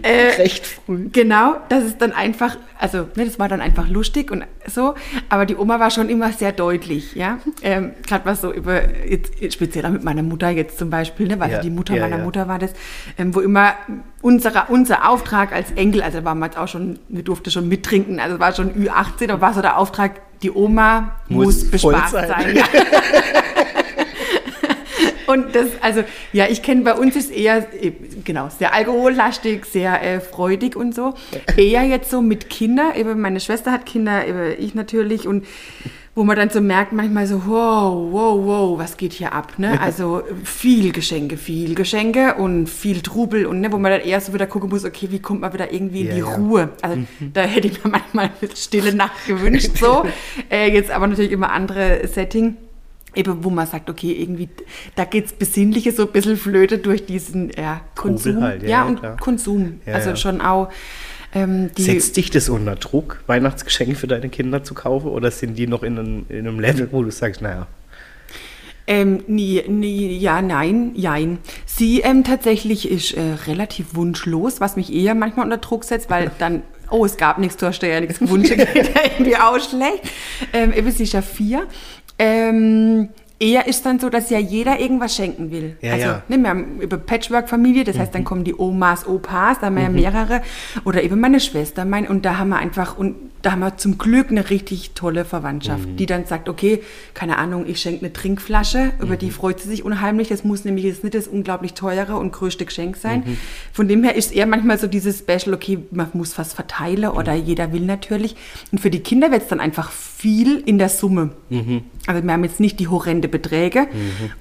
Äh, 0.01 0.41
Recht 0.41 0.65
früh. 0.67 1.09
Genau, 1.11 1.55
das 1.69 1.83
ist 1.85 2.01
dann 2.01 2.11
einfach, 2.11 2.57
also 2.77 3.07
ne, 3.15 3.25
das 3.25 3.39
war 3.39 3.47
dann 3.47 3.61
einfach 3.61 3.87
lustig 3.89 4.29
und 4.31 4.43
so, 4.67 4.95
aber 5.29 5.45
die 5.45 5.55
Oma 5.55 5.79
war 5.79 5.89
schon 5.89 6.09
immer 6.09 6.31
sehr 6.33 6.51
deutlich, 6.51 7.15
ja. 7.15 7.39
Ähm, 7.61 7.91
Gerade 8.07 8.25
was 8.25 8.41
so 8.41 8.51
über, 8.53 8.81
jetzt, 9.07 9.53
speziell 9.53 9.85
auch 9.85 9.89
mit 9.91 10.03
meiner 10.03 10.23
Mutter 10.23 10.49
jetzt 10.49 10.77
zum 10.77 10.89
Beispiel, 10.89 11.27
ne, 11.27 11.39
weil 11.39 11.51
Ja, 11.51 11.59
die 11.61 11.69
Mutter 11.69 11.95
ja, 11.95 12.01
meiner 12.01 12.17
ja. 12.17 12.23
Mutter 12.23 12.47
war 12.47 12.59
das, 12.59 12.71
ähm, 13.17 13.33
wo 13.33 13.39
immer 13.39 13.73
unserer, 14.21 14.69
unser 14.69 15.09
Auftrag 15.09 15.51
als 15.53 15.71
Enkel, 15.71 16.01
also 16.01 16.19
da 16.19 16.25
waren 16.25 16.39
wir 16.39 16.47
jetzt 16.47 16.57
auch 16.57 16.67
schon, 16.67 16.99
wir 17.07 17.23
durften 17.23 17.51
schon 17.51 17.67
mittrinken, 17.67 18.19
also 18.19 18.39
war 18.39 18.53
schon 18.53 18.71
Ü18, 18.73 19.27
da 19.27 19.39
war 19.41 19.53
so 19.53 19.61
der 19.61 19.77
Auftrag, 19.77 20.11
die 20.41 20.51
Oma 20.51 21.15
Muss 21.29 21.45
muss, 21.45 21.71
bespaßt 21.71 22.11
sein. 22.11 22.27
sein. 22.27 22.57
Und 25.27 25.55
das, 25.55 25.67
also, 25.81 26.03
ja, 26.33 26.45
ich 26.49 26.61
kenne 26.61 26.83
bei 26.83 26.93
uns 26.93 27.15
ist 27.15 27.31
eher, 27.31 27.65
äh, 27.81 27.91
genau, 28.23 28.49
sehr 28.49 28.73
alkohollastig, 28.73 29.65
sehr 29.65 30.01
äh, 30.01 30.19
freudig 30.19 30.75
und 30.75 30.93
so. 30.93 31.13
Eher 31.57 31.83
jetzt 31.83 32.09
so 32.09 32.21
mit 32.21 32.49
Kindern, 32.49 32.95
eben 32.95 33.19
meine 33.19 33.39
Schwester 33.39 33.71
hat 33.71 33.85
Kinder, 33.85 34.27
eben 34.27 34.55
ich 34.57 34.75
natürlich 34.75 35.27
und 35.27 35.45
wo 36.15 36.23
man 36.23 36.37
dann 36.37 36.49
so 36.49 36.61
merkt 36.61 36.93
manchmal 36.93 37.27
so, 37.27 37.45
wow, 37.45 38.11
wow, 38.11 38.45
wow, 38.45 38.79
was 38.79 38.95
geht 38.95 39.11
hier 39.11 39.33
ab, 39.33 39.53
ne? 39.57 39.79
Also 39.85 40.23
viel 40.45 40.93
Geschenke, 40.93 41.35
viel 41.35 41.75
Geschenke 41.75 42.35
und 42.35 42.67
viel 42.67 43.01
Trubel 43.01 43.45
und 43.45 43.59
ne, 43.59 43.71
wo 43.71 43.77
man 43.77 43.91
dann 43.91 44.01
eher 44.01 44.21
so 44.21 44.33
wieder 44.33 44.47
gucken 44.47 44.69
muss, 44.69 44.85
okay, 44.85 45.09
wie 45.11 45.19
kommt 45.19 45.41
man 45.41 45.53
wieder 45.53 45.73
irgendwie 45.73 46.01
in 46.01 46.07
Ja, 46.07 46.13
die 46.13 46.19
ja. 46.21 46.35
Ruhe? 46.35 46.69
Also 46.81 46.99
da 47.33 47.41
hätte 47.41 47.67
ich 47.67 47.83
mir 47.83 47.91
manchmal 47.91 48.31
eine 48.41 48.55
stille 48.55 48.95
Nacht 48.95 49.27
gewünscht, 49.27 49.77
so. 49.77 50.05
äh, 50.49 50.71
jetzt 50.71 50.89
aber 50.89 51.07
natürlich 51.07 51.33
immer 51.33 51.51
andere 51.51 52.07
Setting 52.07 52.55
eben 53.15 53.43
wo 53.43 53.49
man 53.49 53.67
sagt, 53.67 53.89
okay, 53.89 54.11
irgendwie, 54.11 54.49
da 54.95 55.05
geht's 55.05 55.33
Besinnliche 55.33 55.91
so 55.91 56.03
ein 56.03 56.11
bisschen 56.11 56.37
flöte 56.37 56.77
durch 56.77 57.05
diesen 57.05 57.51
ja, 57.51 57.81
Konsum. 57.95 58.41
halt, 58.41 58.63
ja, 58.63 58.69
ja, 58.69 58.83
und 58.85 58.99
klar. 58.99 59.17
Konsum. 59.17 59.79
Ja, 59.85 59.93
also 59.93 60.15
schon 60.15 60.41
auch 60.41 60.69
ähm. 61.35 61.69
Setzt 61.77 62.17
dich 62.17 62.31
das 62.31 62.49
unter 62.49 62.75
Druck, 62.75 63.21
Weihnachtsgeschenke 63.27 63.95
für 63.95 64.07
deine 64.07 64.29
Kinder 64.29 64.63
zu 64.63 64.73
kaufen? 64.73 65.07
Oder 65.07 65.29
sind 65.29 65.57
die 65.57 65.67
noch 65.67 65.83
in 65.83 65.99
einem, 65.99 66.25
in 66.29 66.47
einem 66.47 66.59
Level, 66.59 66.87
wo 66.91 67.03
du 67.03 67.11
sagst, 67.11 67.41
naja, 67.41 67.67
Ähm, 68.87 69.23
nie, 69.27 69.63
nie, 69.67 70.17
ja, 70.17 70.41
nein, 70.41 70.91
jein. 70.95 71.39
Sie 71.65 72.01
ähm, 72.01 72.23
tatsächlich 72.23 72.89
ist 72.89 73.13
äh, 73.13 73.21
relativ 73.47 73.95
wunschlos, 73.95 74.61
was 74.61 74.75
mich 74.75 74.93
eher 74.93 75.13
manchmal 75.13 75.45
unter 75.45 75.57
Druck 75.57 75.83
setzt, 75.83 76.09
weil 76.09 76.31
dann, 76.39 76.61
oh, 76.89 77.03
es 77.03 77.17
gab 77.17 77.37
nichts, 77.37 77.57
du 77.57 77.65
hast 77.65 77.81
ja 77.81 77.99
nichts 77.99 78.19
gewünscht, 78.19 78.51
geht 78.55 78.75
ja 78.75 79.01
irgendwie 79.03 79.35
auch 79.35 79.59
schlecht. 79.59 80.03
Ähm, 80.53 80.73
sie 80.91 81.03
ist 81.03 81.13
ja 81.13 81.21
vier. 81.21 81.67
Ähm, 82.17 83.09
eher 83.39 83.67
ist 83.67 83.85
dann 83.85 83.99
so, 83.99 84.09
dass 84.09 84.29
ja 84.29 84.39
jeder 84.39 84.79
irgendwas 84.79 85.15
schenken 85.15 85.51
will. 85.51 85.77
Ja, 85.81 85.93
also, 85.93 86.05
ja. 86.05 86.23
Ne, 86.27 86.37
wir 86.37 86.49
haben 86.49 86.79
über 86.79 86.97
Patchwork-Familie, 86.97 87.83
das 87.83 87.97
heißt, 87.97 88.15
dann 88.15 88.23
kommen 88.23 88.43
die 88.43 88.55
Omas, 88.55 89.07
Opas, 89.07 89.59
da 89.59 89.67
haben 89.67 89.75
wir 89.75 89.83
ja 89.83 89.89
mehrere, 89.89 90.41
oder 90.85 91.03
eben 91.03 91.19
meine 91.19 91.39
Schwester, 91.39 91.85
mein, 91.85 92.07
und 92.07 92.25
da 92.25 92.37
haben 92.37 92.49
wir 92.49 92.57
einfach, 92.57 92.97
und 92.97 93.15
da 93.45 93.51
haben 93.51 93.59
wir 93.59 93.77
zum 93.77 93.99
Glück 93.99 94.31
eine 94.31 94.49
richtig 94.49 94.91
tolle 94.95 95.23
Verwandtschaft, 95.23 95.87
die 95.99 96.07
dann 96.07 96.25
sagt, 96.25 96.49
okay, 96.49 96.81
keine 97.13 97.37
Ahnung, 97.37 97.65
ich 97.67 97.79
schenke 97.79 98.03
eine 98.03 98.11
Trinkflasche, 98.11 98.93
über 98.99 99.17
die 99.17 99.29
freut 99.29 99.59
sie 99.59 99.69
sich 99.69 99.85
unheimlich, 99.85 100.29
das 100.29 100.43
muss 100.43 100.65
nämlich 100.65 100.83
jetzt 100.85 101.03
nicht 101.03 101.13
das 101.13 101.27
unglaublich 101.27 101.75
teure 101.75 102.17
und 102.17 102.31
größte 102.31 102.65
Geschenk 102.65 102.97
sein. 102.97 103.37
Von 103.71 103.87
dem 103.87 104.03
her 104.03 104.15
ist 104.15 104.33
eher 104.33 104.47
manchmal 104.47 104.79
so 104.79 104.87
dieses 104.87 105.19
Special, 105.19 105.53
okay, 105.53 105.77
man 105.91 106.07
muss 106.13 106.35
was 106.39 106.53
verteilen 106.53 107.09
oder 107.09 107.33
jeder 107.35 107.71
will 107.71 107.81
natürlich. 107.81 108.35
Und 108.71 108.79
für 108.79 108.89
die 108.89 109.01
Kinder 109.01 109.29
wird 109.29 109.43
es 109.43 109.47
dann 109.47 109.59
einfach 109.59 109.91
viel 109.91 110.57
in 110.65 110.79
der 110.79 110.89
Summe. 110.89 111.29
Also 112.07 112.23
wir 112.23 112.33
haben 112.33 112.43
jetzt 112.43 112.59
nicht 112.59 112.79
die 112.79 112.87
horrende 112.87 113.27
Beträge 113.27 113.87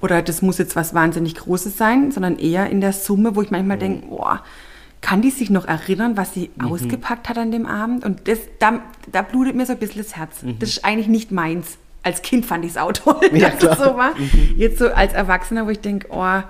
oder 0.01 0.23
das 0.23 0.41
muss 0.41 0.57
jetzt 0.57 0.75
was 0.75 0.95
wahnsinnig 0.95 1.35
Großes 1.35 1.77
sein, 1.77 2.11
sondern 2.11 2.39
eher 2.39 2.71
in 2.71 2.81
der 2.81 2.91
Summe, 2.91 3.35
wo 3.35 3.43
ich 3.43 3.51
manchmal 3.51 3.77
denke, 3.77 4.07
boah, 4.07 4.41
kann 5.05 5.21
die 5.21 5.29
sich 5.29 5.51
noch 5.51 5.67
erinnern, 5.67 6.17
was 6.17 6.33
sie 6.33 6.49
ausgepackt 6.59 7.29
hat 7.29 7.37
an 7.37 7.51
dem 7.51 7.67
Abend? 7.67 8.03
Und 8.03 8.27
das, 8.27 8.39
da, 8.57 8.81
da 9.11 9.21
blutet 9.21 9.53
mir 9.55 9.67
so 9.67 9.73
ein 9.73 9.77
bisschen 9.77 10.01
das 10.01 10.15
Herz. 10.15 10.37
Das 10.57 10.67
ist 10.67 10.83
eigentlich 10.83 11.07
nicht 11.07 11.31
meins. 11.31 11.77
Als 12.01 12.23
Kind 12.23 12.43
fand 12.43 12.65
ich 12.65 12.71
es 12.71 12.77
auch 12.77 12.91
toll, 12.91 13.21
Ja, 13.31 13.51
dass 13.51 13.77
es 13.77 13.85
so 13.85 13.97
war. 13.97 14.13
Jetzt 14.57 14.79
so 14.79 14.87
als 14.87 15.13
Erwachsener, 15.13 15.67
wo 15.67 15.69
ich 15.69 15.79
denke, 15.79 16.07
oh, 16.09 16.41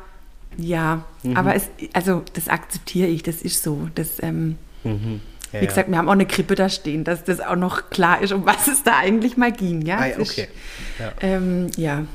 ja, 0.57 1.03
aber 1.33 1.53
es, 1.53 1.67
also 1.91 2.23
das 2.31 2.47
akzeptiere 2.47 3.09
ich, 3.09 3.23
das 3.23 3.41
ist 3.41 3.61
so. 3.61 3.89
Das, 3.93 4.23
ähm, 4.23 4.55
Ja, 4.85 5.59
Wie 5.59 5.67
gesagt, 5.67 5.89
wir 5.89 5.97
haben 5.97 6.07
auch 6.07 6.13
eine 6.13 6.25
Krippe 6.25 6.55
da 6.55 6.69
stehen, 6.69 7.03
dass 7.03 7.25
das 7.25 7.41
auch 7.41 7.57
noch 7.57 7.89
klar 7.89 8.21
ist, 8.21 8.31
um 8.31 8.45
was 8.45 8.69
es 8.69 8.83
da 8.83 8.99
eigentlich 8.99 9.35
mal 9.35 9.51
ging. 9.51 9.81
Ja, 9.81 9.97
ah, 9.97 10.07
okay. 10.13 10.21
Ist, 10.21 10.37
ja. 10.37 11.11
Ähm, 11.19 11.67
ja. 11.75 12.05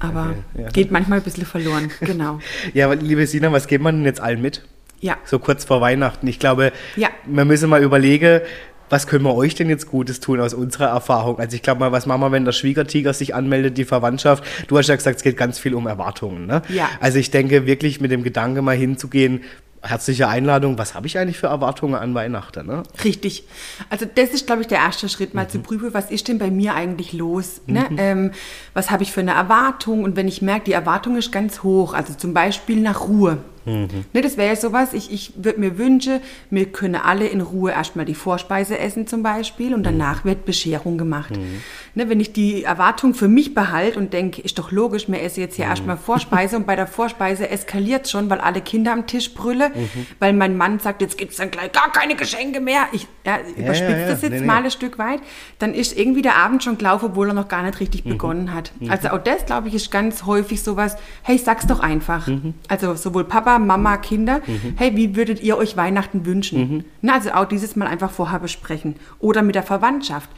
aber 0.00 0.34
okay, 0.54 0.68
geht 0.74 0.90
manchmal 0.90 1.20
ein 1.20 1.24
bisschen 1.24 1.46
verloren, 1.46 1.90
genau. 2.00 2.40
ja, 2.74 2.84
aber 2.84 2.96
liebe 2.96 3.26
Sina, 3.26 3.50
was 3.50 3.66
geht 3.66 3.80
man 3.80 3.96
denn 3.96 4.04
jetzt 4.04 4.20
allen 4.20 4.42
mit? 4.42 4.62
Ja. 5.00 5.16
So 5.24 5.38
kurz 5.38 5.64
vor 5.64 5.80
Weihnachten. 5.80 6.26
Ich 6.26 6.38
glaube, 6.38 6.72
ja. 6.96 7.08
man 7.26 7.46
müsse 7.46 7.66
mal 7.66 7.82
überlegen, 7.82 8.40
was 8.88 9.06
können 9.06 9.24
wir 9.24 9.34
euch 9.34 9.54
denn 9.54 9.68
jetzt 9.68 9.88
Gutes 9.88 10.20
tun 10.20 10.40
aus 10.40 10.54
unserer 10.54 10.86
Erfahrung? 10.86 11.38
Also 11.38 11.56
ich 11.56 11.62
glaube 11.62 11.80
mal, 11.80 11.92
was 11.92 12.06
machen 12.06 12.20
wir, 12.20 12.32
wenn 12.32 12.44
der 12.44 12.52
Schwiegertiger 12.52 13.12
sich 13.12 13.34
anmeldet, 13.34 13.78
die 13.78 13.84
Verwandtschaft? 13.84 14.44
Du 14.68 14.78
hast 14.78 14.88
ja 14.88 14.96
gesagt, 14.96 15.16
es 15.16 15.22
geht 15.22 15.36
ganz 15.36 15.58
viel 15.58 15.74
um 15.74 15.86
Erwartungen. 15.86 16.46
Ne? 16.46 16.62
Ja. 16.68 16.88
Also 17.00 17.18
ich 17.18 17.30
denke 17.30 17.66
wirklich 17.66 18.00
mit 18.00 18.10
dem 18.10 18.22
Gedanke 18.22 18.62
mal 18.62 18.76
hinzugehen, 18.76 19.42
herzliche 19.82 20.28
Einladung, 20.28 20.78
was 20.78 20.94
habe 20.94 21.06
ich 21.06 21.18
eigentlich 21.18 21.38
für 21.38 21.46
Erwartungen 21.46 21.94
an 21.94 22.14
Weihnachten? 22.14 22.66
Ne? 22.66 22.82
Richtig. 23.04 23.44
Also 23.90 24.06
das 24.12 24.30
ist, 24.30 24.46
glaube 24.46 24.62
ich, 24.62 24.68
der 24.68 24.78
erste 24.78 25.08
Schritt, 25.08 25.34
mal 25.34 25.44
mhm. 25.44 25.50
zu 25.50 25.58
prüfen, 25.60 25.92
was 25.92 26.10
ist 26.10 26.28
denn 26.28 26.38
bei 26.38 26.50
mir 26.50 26.74
eigentlich 26.74 27.12
los? 27.12 27.60
Ne? 27.66 27.86
Mhm. 27.90 27.96
Ähm, 27.98 28.30
was 28.74 28.90
habe 28.90 29.02
ich 29.02 29.12
für 29.12 29.20
eine 29.20 29.32
Erwartung? 29.32 30.04
Und 30.04 30.16
wenn 30.16 30.28
ich 30.28 30.42
merke, 30.42 30.66
die 30.66 30.72
Erwartung 30.72 31.16
ist 31.16 31.32
ganz 31.32 31.62
hoch, 31.62 31.94
also 31.94 32.14
zum 32.14 32.34
Beispiel 32.34 32.80
nach 32.80 33.02
Ruhe. 33.02 33.38
Mhm. 33.66 34.04
Ne, 34.12 34.22
das 34.22 34.36
wäre 34.36 34.48
ja 34.48 34.56
sowas, 34.56 34.92
ich, 34.92 35.12
ich 35.12 35.32
würde 35.36 35.60
mir 35.60 35.76
wünschen, 35.76 36.20
wir 36.50 36.66
können 36.66 36.94
alle 36.94 37.26
in 37.26 37.40
Ruhe 37.40 37.72
erstmal 37.72 38.06
die 38.06 38.14
Vorspeise 38.14 38.78
essen 38.78 39.06
zum 39.06 39.22
Beispiel 39.22 39.74
und 39.74 39.82
danach 39.82 40.24
wird 40.24 40.44
Bescherung 40.44 40.96
gemacht. 40.96 41.36
Mhm. 41.36 41.62
Ne, 41.96 42.10
wenn 42.10 42.20
ich 42.20 42.34
die 42.34 42.62
Erwartung 42.62 43.14
für 43.14 43.26
mich 43.26 43.54
behalte 43.54 43.98
und 43.98 44.12
denke, 44.12 44.42
ist 44.42 44.58
doch 44.58 44.70
logisch, 44.70 45.08
wir 45.08 45.22
essen 45.22 45.40
jetzt 45.40 45.56
hier 45.56 45.64
mhm. 45.64 45.70
erstmal 45.70 45.96
Vorspeise 45.96 46.54
und 46.54 46.66
bei 46.66 46.76
der 46.76 46.86
Vorspeise 46.86 47.48
eskaliert 47.48 48.06
schon, 48.06 48.28
weil 48.28 48.38
alle 48.38 48.60
Kinder 48.60 48.92
am 48.92 49.06
Tisch 49.06 49.32
brüllen, 49.32 49.72
mhm. 49.74 50.06
weil 50.18 50.34
mein 50.34 50.58
Mann 50.58 50.78
sagt, 50.78 51.00
jetzt 51.00 51.16
gibt 51.16 51.30
es 51.30 51.38
dann 51.38 51.50
gleich 51.50 51.72
gar 51.72 51.90
keine 51.90 52.14
Geschenke 52.14 52.60
mehr. 52.60 52.82
Ich 52.92 53.08
ja, 53.24 53.38
überspitze 53.56 53.92
ja, 53.92 53.98
ja, 53.98 54.08
das 54.08 54.20
jetzt 54.20 54.32
nee, 54.32 54.40
mal 54.42 54.60
nee. 54.60 54.66
ein 54.66 54.70
Stück 54.70 54.98
weit. 54.98 55.20
Dann 55.58 55.72
ist 55.72 55.96
irgendwie 55.96 56.20
der 56.20 56.36
Abend 56.36 56.62
schon 56.62 56.76
gelaufen, 56.76 57.06
obwohl 57.06 57.28
er 57.28 57.32
noch 57.32 57.48
gar 57.48 57.62
nicht 57.62 57.80
richtig 57.80 58.04
mhm. 58.04 58.10
begonnen 58.10 58.52
hat. 58.52 58.72
Mhm. 58.78 58.90
Also 58.90 59.08
auch 59.08 59.22
das, 59.22 59.46
glaube 59.46 59.68
ich, 59.68 59.74
ist 59.74 59.90
ganz 59.90 60.26
häufig 60.26 60.62
sowas, 60.62 60.98
hey, 61.22 61.38
sag's 61.38 61.66
doch 61.66 61.80
einfach. 61.80 62.28
Also 62.68 62.94
sowohl 62.94 63.24
Papa 63.24 63.58
Mama, 63.58 63.96
Kinder, 63.96 64.42
mhm. 64.46 64.74
hey, 64.76 64.94
wie 64.96 65.16
würdet 65.16 65.42
ihr 65.42 65.56
euch 65.56 65.78
Weihnachten 65.78 66.26
wünschen? 66.26 66.58
Mhm. 66.58 66.84
Na, 67.00 67.14
also 67.14 67.30
auch 67.30 67.46
dieses 67.46 67.74
Mal 67.74 67.86
einfach 67.86 68.10
vorher 68.10 68.40
besprechen. 68.40 68.96
Oder 69.18 69.40
mit 69.40 69.54
der 69.54 69.62
Verwandtschaft. 69.62 70.28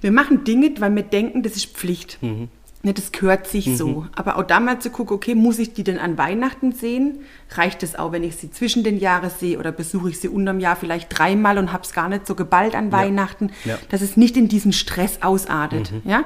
Wir 0.00 0.12
machen 0.12 0.44
Dinge, 0.44 0.72
weil 0.78 0.94
wir 0.94 1.02
denken, 1.02 1.42
das 1.42 1.56
ist 1.56 1.66
Pflicht. 1.66 2.18
Mhm. 2.22 2.48
Ne, 2.84 2.94
das 2.94 3.10
gehört 3.10 3.48
sich 3.48 3.66
mhm. 3.66 3.76
so. 3.76 4.06
Aber 4.14 4.36
auch 4.36 4.44
da 4.44 4.60
mal 4.60 4.78
zu 4.78 4.90
gucken, 4.90 5.16
okay, 5.16 5.34
muss 5.34 5.58
ich 5.58 5.74
die 5.74 5.82
denn 5.82 5.98
an 5.98 6.16
Weihnachten 6.16 6.70
sehen? 6.70 7.20
Reicht 7.50 7.82
es 7.82 7.96
auch, 7.96 8.12
wenn 8.12 8.22
ich 8.22 8.36
sie 8.36 8.52
zwischen 8.52 8.84
den 8.84 8.98
Jahren 8.98 9.30
sehe 9.30 9.58
oder 9.58 9.72
besuche 9.72 10.10
ich 10.10 10.20
sie 10.20 10.28
unterm 10.28 10.60
Jahr 10.60 10.76
vielleicht 10.76 11.18
dreimal 11.18 11.58
und 11.58 11.72
habe 11.72 11.82
es 11.82 11.92
gar 11.92 12.08
nicht 12.08 12.26
so 12.26 12.36
geballt 12.36 12.76
an 12.76 12.86
ja. 12.86 12.92
Weihnachten, 12.92 13.50
ja. 13.64 13.78
dass 13.88 14.00
es 14.00 14.16
nicht 14.16 14.36
in 14.36 14.46
diesen 14.46 14.72
Stress 14.72 15.22
ausartet. 15.22 15.90
Mhm. 15.90 16.08
Ja? 16.08 16.24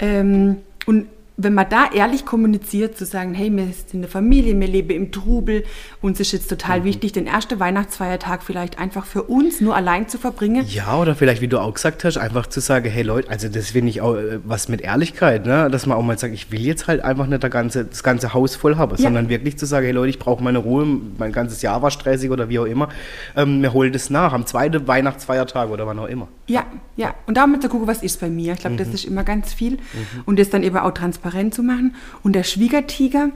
Ähm, 0.00 0.56
und 0.86 1.06
wenn 1.36 1.54
man 1.54 1.68
da 1.68 1.90
ehrlich 1.92 2.26
kommuniziert, 2.26 2.96
zu 2.96 3.06
sagen, 3.06 3.32
hey, 3.32 3.50
wir 3.50 3.64
sind 3.64 4.00
eine 4.00 4.08
Familie, 4.08 4.58
wir 4.58 4.68
leben 4.68 4.90
im 4.90 5.12
Trubel, 5.12 5.64
uns 6.02 6.20
ist 6.20 6.32
jetzt 6.32 6.48
total 6.48 6.80
mhm. 6.80 6.84
wichtig, 6.84 7.12
den 7.12 7.26
ersten 7.26 7.58
Weihnachtsfeiertag 7.58 8.42
vielleicht 8.42 8.78
einfach 8.78 9.06
für 9.06 9.22
uns 9.22 9.60
nur 9.60 9.74
allein 9.74 10.08
zu 10.08 10.18
verbringen. 10.18 10.64
Ja, 10.68 10.98
oder 10.98 11.14
vielleicht, 11.14 11.40
wie 11.40 11.48
du 11.48 11.58
auch 11.58 11.72
gesagt 11.72 12.04
hast, 12.04 12.18
einfach 12.18 12.46
zu 12.46 12.60
sagen, 12.60 12.90
hey 12.90 13.02
Leute, 13.02 13.30
also 13.30 13.48
das 13.48 13.70
finde 13.70 13.90
ich 13.90 14.02
auch 14.02 14.14
äh, 14.14 14.40
was 14.44 14.68
mit 14.68 14.82
Ehrlichkeit, 14.82 15.46
ne? 15.46 15.70
dass 15.70 15.86
man 15.86 15.96
auch 15.96 16.02
mal 16.02 16.18
sagt, 16.18 16.34
ich 16.34 16.52
will 16.52 16.60
jetzt 16.60 16.86
halt 16.86 17.02
einfach 17.02 17.26
nicht 17.26 17.42
das 17.42 17.50
ganze, 17.50 17.86
das 17.86 18.02
ganze 18.02 18.34
Haus 18.34 18.54
voll 18.54 18.76
haben, 18.76 18.92
ja. 18.96 19.02
sondern 19.02 19.30
wirklich 19.30 19.58
zu 19.58 19.64
sagen, 19.64 19.86
hey 19.86 19.92
Leute, 19.92 20.10
ich 20.10 20.18
brauche 20.18 20.44
meine 20.44 20.58
Ruhe, 20.58 20.86
mein 21.18 21.32
ganzes 21.32 21.62
Jahr 21.62 21.80
war 21.80 21.90
stressig 21.90 22.30
oder 22.30 22.50
wie 22.50 22.58
auch 22.58 22.66
immer. 22.66 22.90
Ähm, 23.36 23.62
wir 23.62 23.72
holen 23.72 23.92
das 23.92 24.10
nach 24.10 24.34
am 24.34 24.44
zweiten 24.44 24.86
Weihnachtsfeiertag 24.86 25.70
oder 25.70 25.86
wann 25.86 25.98
auch 25.98 26.08
immer. 26.08 26.28
Ja, 26.46 26.66
ja. 26.96 27.14
Und 27.26 27.38
damit 27.38 27.62
zu 27.62 27.70
gucken, 27.70 27.86
was 27.86 28.02
ist 28.02 28.20
bei 28.20 28.28
mir. 28.28 28.52
Ich 28.52 28.60
glaube, 28.60 28.74
mhm. 28.74 28.78
das 28.78 28.88
ist 28.88 29.04
immer 29.06 29.24
ganz 29.24 29.54
viel. 29.54 29.72
Mhm. 29.72 30.22
Und 30.26 30.38
das 30.38 30.50
dann 30.50 30.62
eben 30.62 30.76
auch 30.76 30.92
transparent 30.92 31.21
zu 31.52 31.62
machen. 31.62 31.94
Und 32.22 32.34
der 32.34 32.44
Schwiegertiger, 32.44 33.30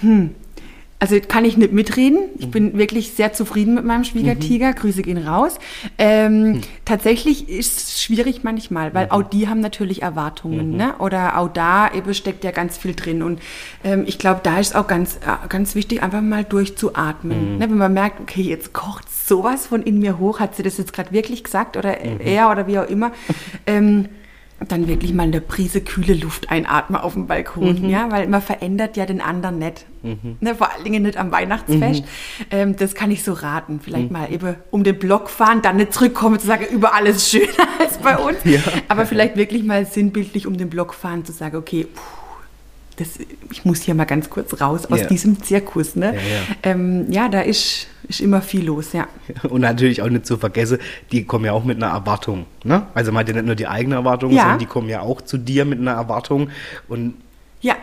hm, 0.00 0.30
also 1.00 1.18
kann 1.26 1.46
ich 1.46 1.56
nicht 1.56 1.72
mitreden. 1.72 2.18
Ich 2.38 2.46
mhm. 2.46 2.50
bin 2.50 2.78
wirklich 2.78 3.12
sehr 3.12 3.32
zufrieden 3.32 3.74
mit 3.74 3.86
meinem 3.86 4.04
Schwiegertiger. 4.04 4.68
Mhm. 4.68 4.74
Grüße 4.74 5.00
gehen 5.00 5.16
raus. 5.26 5.58
Ähm, 5.96 6.42
mhm. 6.42 6.60
Tatsächlich 6.84 7.48
ist 7.48 7.78
es 7.78 8.02
schwierig 8.02 8.44
manchmal, 8.44 8.92
weil 8.92 9.06
mhm. 9.06 9.12
auch 9.12 9.22
die 9.22 9.48
haben 9.48 9.60
natürlich 9.60 10.02
Erwartungen. 10.02 10.72
Mhm. 10.72 10.76
Ne? 10.76 10.94
Oder 10.98 11.38
auch 11.38 11.48
da 11.48 11.90
eben 11.92 12.12
steckt 12.12 12.44
ja 12.44 12.50
ganz 12.50 12.76
viel 12.76 12.94
drin. 12.94 13.22
Und 13.22 13.40
ähm, 13.82 14.04
ich 14.06 14.18
glaube, 14.18 14.40
da 14.42 14.60
ist 14.60 14.76
auch 14.76 14.86
ganz, 14.86 15.16
äh, 15.16 15.48
ganz 15.48 15.74
wichtig, 15.74 16.02
einfach 16.02 16.20
mal 16.20 16.44
durchzuatmen. 16.44 17.54
Mhm. 17.54 17.58
Ne? 17.58 17.70
Wenn 17.70 17.78
man 17.78 17.94
merkt, 17.94 18.20
okay, 18.20 18.42
jetzt 18.42 18.74
kocht 18.74 19.06
sowas 19.26 19.66
von 19.68 19.82
in 19.82 20.00
mir 20.00 20.18
hoch. 20.18 20.38
Hat 20.38 20.54
sie 20.54 20.62
das 20.62 20.76
jetzt 20.76 20.92
gerade 20.92 21.12
wirklich 21.12 21.44
gesagt? 21.44 21.78
Oder 21.78 21.98
er 21.98 22.50
oder 22.50 22.66
wie 22.66 22.78
auch 22.78 22.88
immer. 22.88 23.12
ähm, 23.66 24.10
dann 24.68 24.88
wirklich 24.88 25.14
mal 25.14 25.24
eine 25.24 25.40
Prise 25.40 25.80
kühle 25.80 26.14
Luft 26.14 26.50
einatmen 26.50 27.00
auf 27.00 27.14
dem 27.14 27.26
Balkon, 27.26 27.82
mhm. 27.82 27.88
ja, 27.88 28.10
weil 28.10 28.28
man 28.28 28.42
verändert 28.42 28.96
ja 28.96 29.06
den 29.06 29.20
anderen 29.20 29.58
nicht. 29.58 29.86
Mhm. 30.02 30.36
Ne, 30.40 30.54
vor 30.54 30.72
allen 30.72 30.84
Dingen 30.84 31.02
nicht 31.02 31.16
am 31.16 31.30
Weihnachtsfest. 31.32 32.02
Mhm. 32.02 32.46
Ähm, 32.50 32.76
das 32.76 32.94
kann 32.94 33.10
ich 33.10 33.22
so 33.22 33.32
raten. 33.32 33.80
Vielleicht 33.80 34.10
mhm. 34.10 34.12
mal 34.12 34.32
eben 34.32 34.56
um 34.70 34.84
den 34.84 34.98
Block 34.98 35.30
fahren, 35.30 35.62
dann 35.62 35.76
nicht 35.76 35.92
zurückkommen 35.92 36.38
zu 36.38 36.46
sagen, 36.46 36.66
überall 36.70 37.06
ist 37.06 37.30
schöner 37.30 37.68
als 37.78 37.98
bei 37.98 38.16
uns. 38.16 38.38
Ja. 38.44 38.60
Aber 38.88 39.06
vielleicht 39.06 39.36
wirklich 39.36 39.62
mal 39.62 39.86
sinnbildlich 39.86 40.46
um 40.46 40.56
den 40.56 40.70
Block 40.70 40.94
fahren 40.94 41.24
zu 41.24 41.32
sagen, 41.32 41.56
okay, 41.56 41.86
puh, 41.92 42.00
das, 43.00 43.18
ich 43.50 43.64
muss 43.64 43.80
hier 43.82 43.94
mal 43.94 44.04
ganz 44.04 44.28
kurz 44.28 44.60
raus 44.60 44.86
aus 44.86 45.00
ja. 45.00 45.06
diesem 45.06 45.42
Zirkus. 45.42 45.96
Ne? 45.96 46.14
Ja. 46.14 46.70
Ähm, 46.70 47.10
ja, 47.10 47.28
da 47.28 47.40
ist, 47.40 47.86
ist 48.08 48.20
immer 48.20 48.42
viel 48.42 48.66
los, 48.66 48.92
ja. 48.92 49.08
Und 49.48 49.62
natürlich 49.62 50.02
auch 50.02 50.08
nicht 50.08 50.26
zu 50.26 50.36
vergessen, 50.36 50.78
die 51.10 51.24
kommen 51.24 51.46
ja 51.46 51.52
auch 51.52 51.64
mit 51.64 51.82
einer 51.82 51.92
Erwartung. 51.92 52.44
Ne? 52.62 52.86
Also 52.94 53.10
man 53.10 53.20
hat 53.20 53.28
ja 53.28 53.34
nicht 53.34 53.46
nur 53.46 53.54
die 53.54 53.66
eigene 53.66 53.94
Erwartung, 53.94 54.32
sondern 54.32 54.58
die 54.58 54.66
kommen 54.66 54.88
ja 54.88 55.00
auch 55.00 55.22
zu 55.22 55.38
dir 55.38 55.64
mit 55.64 55.80
einer 55.80 55.92
Erwartung. 55.92 56.50
Und 56.88 57.14
ja. 57.62 57.76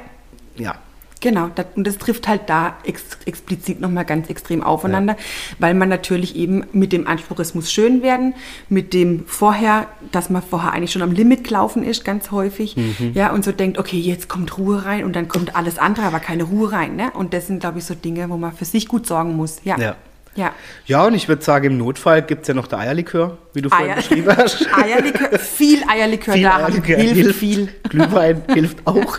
Ja, 0.58 0.76
Genau, 1.20 1.50
das, 1.56 1.66
und 1.76 1.88
das 1.88 1.98
trifft 1.98 2.28
halt 2.28 2.42
da 2.48 2.78
ex, 2.84 3.04
explizit 3.26 3.80
nochmal 3.80 4.06
ganz 4.06 4.30
extrem 4.30 4.64
aufeinander, 4.64 5.14
ja. 5.14 5.20
weil 5.60 5.74
man 5.74 5.90
natürlich 5.90 6.36
eben 6.36 6.66
mit 6.74 6.94
dem 6.94 7.08
Anspruch, 7.08 7.40
es 7.40 7.56
muss 7.56 7.72
schön 7.72 8.04
werden, 8.04 8.34
mit 8.70 8.94
dem 8.94 9.26
vorher, 9.26 9.88
dass 10.12 10.30
man 10.30 10.42
vorher 10.42 10.74
eigentlich 10.74 10.92
schon 10.92 11.02
am 11.02 11.12
Limit 11.12 11.44
gelaufen 11.44 11.84
ist, 11.84 12.06
ganz 12.06 12.32
häufig, 12.32 12.76
mhm. 12.76 13.12
ja, 13.14 13.32
und 13.32 13.44
so 13.44 13.52
denkt, 13.52 13.78
okay, 13.78 14.00
jetzt 14.00 14.30
kommt 14.30 14.58
Ruhe 14.58 14.86
rein 14.86 15.04
und 15.04 15.16
dann 15.16 15.28
kommt 15.28 15.56
alles 15.56 15.80
andere, 15.80 16.06
aber 16.06 16.20
keine 16.20 16.44
Ruhe 16.44 16.72
rein, 16.72 16.96
ne? 16.96 17.12
Und 17.14 17.34
das 17.34 17.48
sind, 17.48 17.60
glaube 17.60 17.80
ich, 17.80 17.86
so 17.86 17.96
Dinge, 17.96 18.30
wo 18.30 18.38
man 18.38 18.54
für 18.54 18.66
sich 18.66 18.88
gut 18.88 19.08
sorgen 19.08 19.36
muss, 19.36 19.58
ja. 19.64 19.78
ja. 19.80 19.96
Ja. 20.38 20.54
Ja, 20.86 21.06
und 21.06 21.16
ich 21.16 21.28
würde 21.28 21.44
sagen, 21.44 21.66
im 21.66 21.78
Notfall 21.78 22.22
gibt 22.22 22.44
es 22.44 22.48
ja 22.48 22.54
noch 22.54 22.68
der 22.68 22.80
Eierlikör, 22.80 23.38
wie 23.54 23.62
du 23.62 23.70
vorhin 23.70 23.90
Eier. 23.90 23.96
beschrieben 23.96 24.38
hast. 24.38 24.68
Eierlikör, 24.74 25.40
viel 25.40 25.84
Eierlikör 25.90 26.34
viel 26.36 26.44
da 26.44 26.58
Eierlikör 26.58 26.96
hilft, 26.96 27.16
hilft 27.16 27.40
viel. 27.40 27.70
Glühwein 27.90 28.44
hilft 28.54 28.86
auch. 28.86 29.18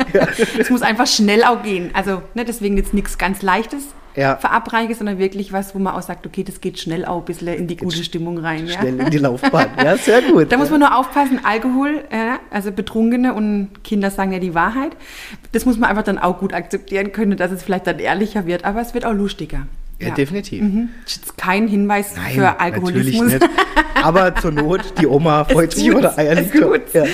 Es 0.58 0.70
muss 0.70 0.82
einfach 0.82 1.06
schnell 1.06 1.42
auch 1.42 1.62
gehen. 1.62 1.90
Also 1.92 2.22
ne, 2.34 2.44
deswegen 2.44 2.76
jetzt 2.76 2.94
nichts 2.94 3.18
ganz 3.18 3.42
Leichtes 3.42 3.82
ja. 4.18 4.36
verabreiche, 4.36 4.94
sondern 4.94 5.18
wirklich 5.18 5.52
was, 5.52 5.74
wo 5.74 5.78
man 5.78 5.94
auch 5.94 6.02
sagt, 6.02 6.26
okay, 6.26 6.44
das 6.44 6.60
geht 6.60 6.78
schnell 6.78 7.04
auch 7.04 7.18
ein 7.18 7.24
bisschen 7.24 7.48
in 7.48 7.66
die 7.66 7.76
gute 7.76 8.02
Stimmung 8.02 8.38
rein. 8.38 8.68
Schnell 8.68 8.98
ja? 8.98 9.04
in 9.04 9.10
die 9.10 9.18
Laufbahn, 9.18 9.68
ja, 9.82 9.96
sehr 9.96 10.22
gut. 10.22 10.50
Da 10.52 10.56
muss 10.56 10.70
man 10.70 10.80
nur 10.80 10.96
aufpassen, 10.96 11.40
Alkohol, 11.44 12.04
also 12.50 12.72
Betrunkene 12.72 13.34
und 13.34 13.70
Kinder 13.84 14.10
sagen 14.10 14.32
ja 14.32 14.38
die 14.38 14.54
Wahrheit, 14.54 14.96
das 15.52 15.64
muss 15.64 15.78
man 15.78 15.90
einfach 15.90 16.04
dann 16.04 16.18
auch 16.18 16.38
gut 16.38 16.52
akzeptieren 16.52 17.12
können, 17.12 17.36
dass 17.36 17.50
es 17.50 17.62
vielleicht 17.62 17.86
dann 17.86 17.98
ehrlicher 17.98 18.46
wird, 18.46 18.64
aber 18.64 18.80
es 18.80 18.94
wird 18.94 19.04
auch 19.04 19.14
lustiger. 19.14 19.66
Ja, 20.00 20.08
ja. 20.08 20.14
definitiv. 20.14 20.62
Mhm. 20.62 20.90
Kein 21.36 21.66
Hinweis 21.66 22.14
Nein, 22.14 22.34
für 22.34 22.60
Alkoholismus. 22.60 23.32
Natürlich 23.32 23.40
nicht. 23.40 23.68
Aber 24.02 24.34
zur 24.36 24.52
Not, 24.52 24.94
die 25.00 25.06
Oma 25.06 25.44
freut 25.50 25.72
sich 25.72 25.88
über 25.88 26.16
Eierlikör. 26.16 26.78
Ja. 26.92 27.04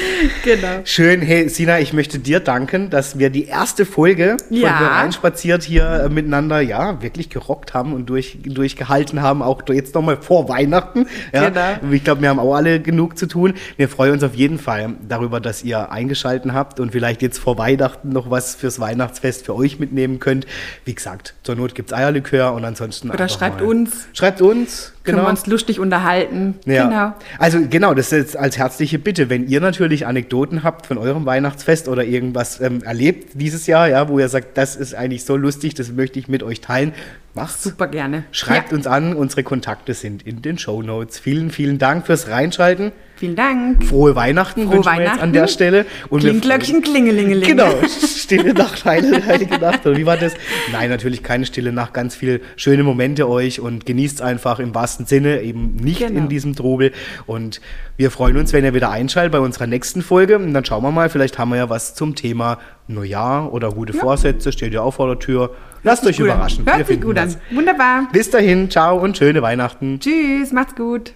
Genau. 0.44 0.80
Schön. 0.84 1.22
Hey, 1.22 1.48
Sina, 1.48 1.80
ich 1.80 1.94
möchte 1.94 2.18
dir 2.18 2.40
danken, 2.40 2.90
dass 2.90 3.18
wir 3.18 3.30
die 3.30 3.46
erste 3.46 3.86
Folge 3.86 4.36
von 4.48 4.56
ja. 4.56 4.78
hier 4.78 4.86
reinspaziert 4.86 5.62
hier 5.62 6.04
äh, 6.04 6.08
miteinander, 6.10 6.60
ja, 6.60 7.00
wirklich 7.02 7.30
gerockt 7.30 7.72
haben 7.72 7.94
und 7.94 8.06
durch, 8.10 8.38
durchgehalten 8.44 9.22
haben, 9.22 9.40
auch 9.42 9.62
jetzt 9.68 9.94
nochmal 9.94 10.18
vor 10.18 10.48
Weihnachten. 10.48 11.06
Ja. 11.32 11.48
Genau. 11.48 11.92
Ich 11.92 12.04
glaube, 12.04 12.20
wir 12.20 12.28
haben 12.28 12.38
auch 12.38 12.54
alle 12.54 12.80
genug 12.80 13.16
zu 13.16 13.26
tun. 13.26 13.54
Wir 13.76 13.88
freuen 13.88 14.12
uns 14.12 14.22
auf 14.22 14.34
jeden 14.34 14.58
Fall 14.58 14.94
darüber, 15.08 15.40
dass 15.40 15.64
ihr 15.64 15.90
eingeschalten 15.90 16.52
habt 16.52 16.80
und 16.80 16.92
vielleicht 16.92 17.22
jetzt 17.22 17.38
vor 17.38 17.56
Weihnachten 17.56 18.10
noch 18.10 18.30
was 18.30 18.54
fürs 18.54 18.78
Weihnachtsfest 18.78 19.46
für 19.46 19.54
euch 19.54 19.78
mitnehmen 19.78 20.20
könnt. 20.20 20.46
Wie 20.84 20.94
gesagt, 20.94 21.34
zur 21.42 21.56
Not 21.56 21.74
gibt 21.74 21.90
es 21.90 21.96
Eierlikör 21.96 22.52
und 22.52 22.62
dann 22.62 22.73
ansonsten. 22.74 23.10
Oder 23.10 23.28
schreibt 23.28 23.60
mal. 23.60 23.68
uns. 23.68 24.08
Schreibt 24.12 24.42
uns. 24.42 24.92
Genau. 25.04 25.18
Können 25.18 25.26
wir 25.26 25.30
uns 25.30 25.46
lustig 25.46 25.78
unterhalten. 25.78 26.54
Ja. 26.64 26.88
Genau. 26.88 27.14
Also 27.38 27.60
genau, 27.68 27.94
das 27.94 28.06
ist 28.06 28.12
jetzt 28.12 28.36
als 28.36 28.58
herzliche 28.58 28.98
Bitte. 28.98 29.30
Wenn 29.30 29.46
ihr 29.46 29.60
natürlich 29.60 30.06
Anekdoten 30.06 30.62
habt 30.62 30.86
von 30.86 30.98
eurem 30.98 31.26
Weihnachtsfest 31.26 31.88
oder 31.88 32.04
irgendwas 32.04 32.60
ähm, 32.60 32.82
erlebt 32.82 33.32
dieses 33.34 33.66
Jahr, 33.66 33.88
ja, 33.88 34.08
wo 34.08 34.18
ihr 34.18 34.28
sagt, 34.28 34.56
das 34.56 34.76
ist 34.76 34.94
eigentlich 34.94 35.24
so 35.24 35.36
lustig, 35.36 35.74
das 35.74 35.92
möchte 35.92 36.18
ich 36.18 36.28
mit 36.28 36.42
euch 36.42 36.60
teilen, 36.60 36.94
macht's. 37.34 37.62
Super 37.62 37.86
gerne. 37.86 38.24
Schreibt 38.32 38.72
ja. 38.72 38.78
uns 38.78 38.86
an, 38.86 39.14
unsere 39.14 39.42
Kontakte 39.42 39.94
sind 39.94 40.26
in 40.26 40.42
den 40.42 40.58
Show 40.58 40.82
Notes. 40.82 41.18
Vielen, 41.18 41.50
vielen 41.50 41.78
Dank 41.78 42.06
fürs 42.06 42.28
Reinschalten. 42.28 42.92
Vielen 43.16 43.36
Dank. 43.36 43.84
Frohe 43.84 44.16
Weihnachten 44.16 44.64
Frohe 44.64 44.74
wünschen 44.74 44.92
wir 44.96 45.04
jetzt 45.04 45.20
an 45.20 45.32
der 45.32 45.46
Stelle. 45.46 45.86
Und 46.08 46.20
Klingglöckchen, 46.20 46.82
Klingelingeling. 46.82 47.48
Genau, 47.48 47.72
stille 47.86 48.52
Nacht, 48.54 48.84
heilige, 48.84 49.24
heilige 49.24 49.58
Nacht. 49.58 49.86
Oder 49.86 49.96
wie 49.96 50.04
war 50.04 50.16
das? 50.16 50.34
Nein, 50.72 50.90
natürlich 50.90 51.22
keine 51.22 51.46
stille 51.46 51.72
Nacht. 51.72 51.94
Ganz 51.94 52.16
viele 52.16 52.40
schöne 52.56 52.82
Momente 52.82 53.28
euch 53.28 53.60
und 53.60 53.86
genießt 53.86 54.20
einfach 54.20 54.58
im 54.58 54.74
wahrsten 54.74 55.06
Sinne 55.06 55.42
eben 55.42 55.76
nicht 55.76 56.00
genau. 56.00 56.18
in 56.18 56.28
diesem 56.28 56.56
Trubel. 56.56 56.90
Und 57.26 57.60
wir 57.96 58.10
freuen 58.10 58.36
uns, 58.36 58.52
wenn 58.52 58.64
ihr 58.64 58.74
wieder 58.74 58.90
einschaltet 58.90 59.30
bei 59.32 59.40
unserer 59.40 59.68
nächsten 59.68 60.02
Folge. 60.02 60.36
Und 60.36 60.52
dann 60.52 60.64
schauen 60.64 60.82
wir 60.82 60.90
mal, 60.90 61.08
vielleicht 61.08 61.38
haben 61.38 61.50
wir 61.50 61.56
ja 61.56 61.70
was 61.70 61.94
zum 61.94 62.16
Thema 62.16 62.58
Neujahr 62.88 63.52
oder 63.52 63.70
gute 63.70 63.94
ja. 63.94 64.00
Vorsätze. 64.00 64.50
Steht 64.50 64.72
ja 64.72 64.80
auch 64.80 64.94
vor 64.94 65.06
der 65.06 65.20
Tür. 65.20 65.54
Lasst 65.84 66.04
euch 66.04 66.18
überraschen. 66.18 66.66
Hört 66.66 66.86
sich 66.88 67.00
gut 67.00 67.16
an. 67.16 67.34
Wunderbar. 67.52 68.08
Bis 68.12 68.30
dahin, 68.30 68.70
ciao 68.70 68.98
und 68.98 69.16
schöne 69.16 69.40
Weihnachten. 69.40 70.00
Tschüss, 70.00 70.50
macht's 70.50 70.74
gut. 70.74 71.14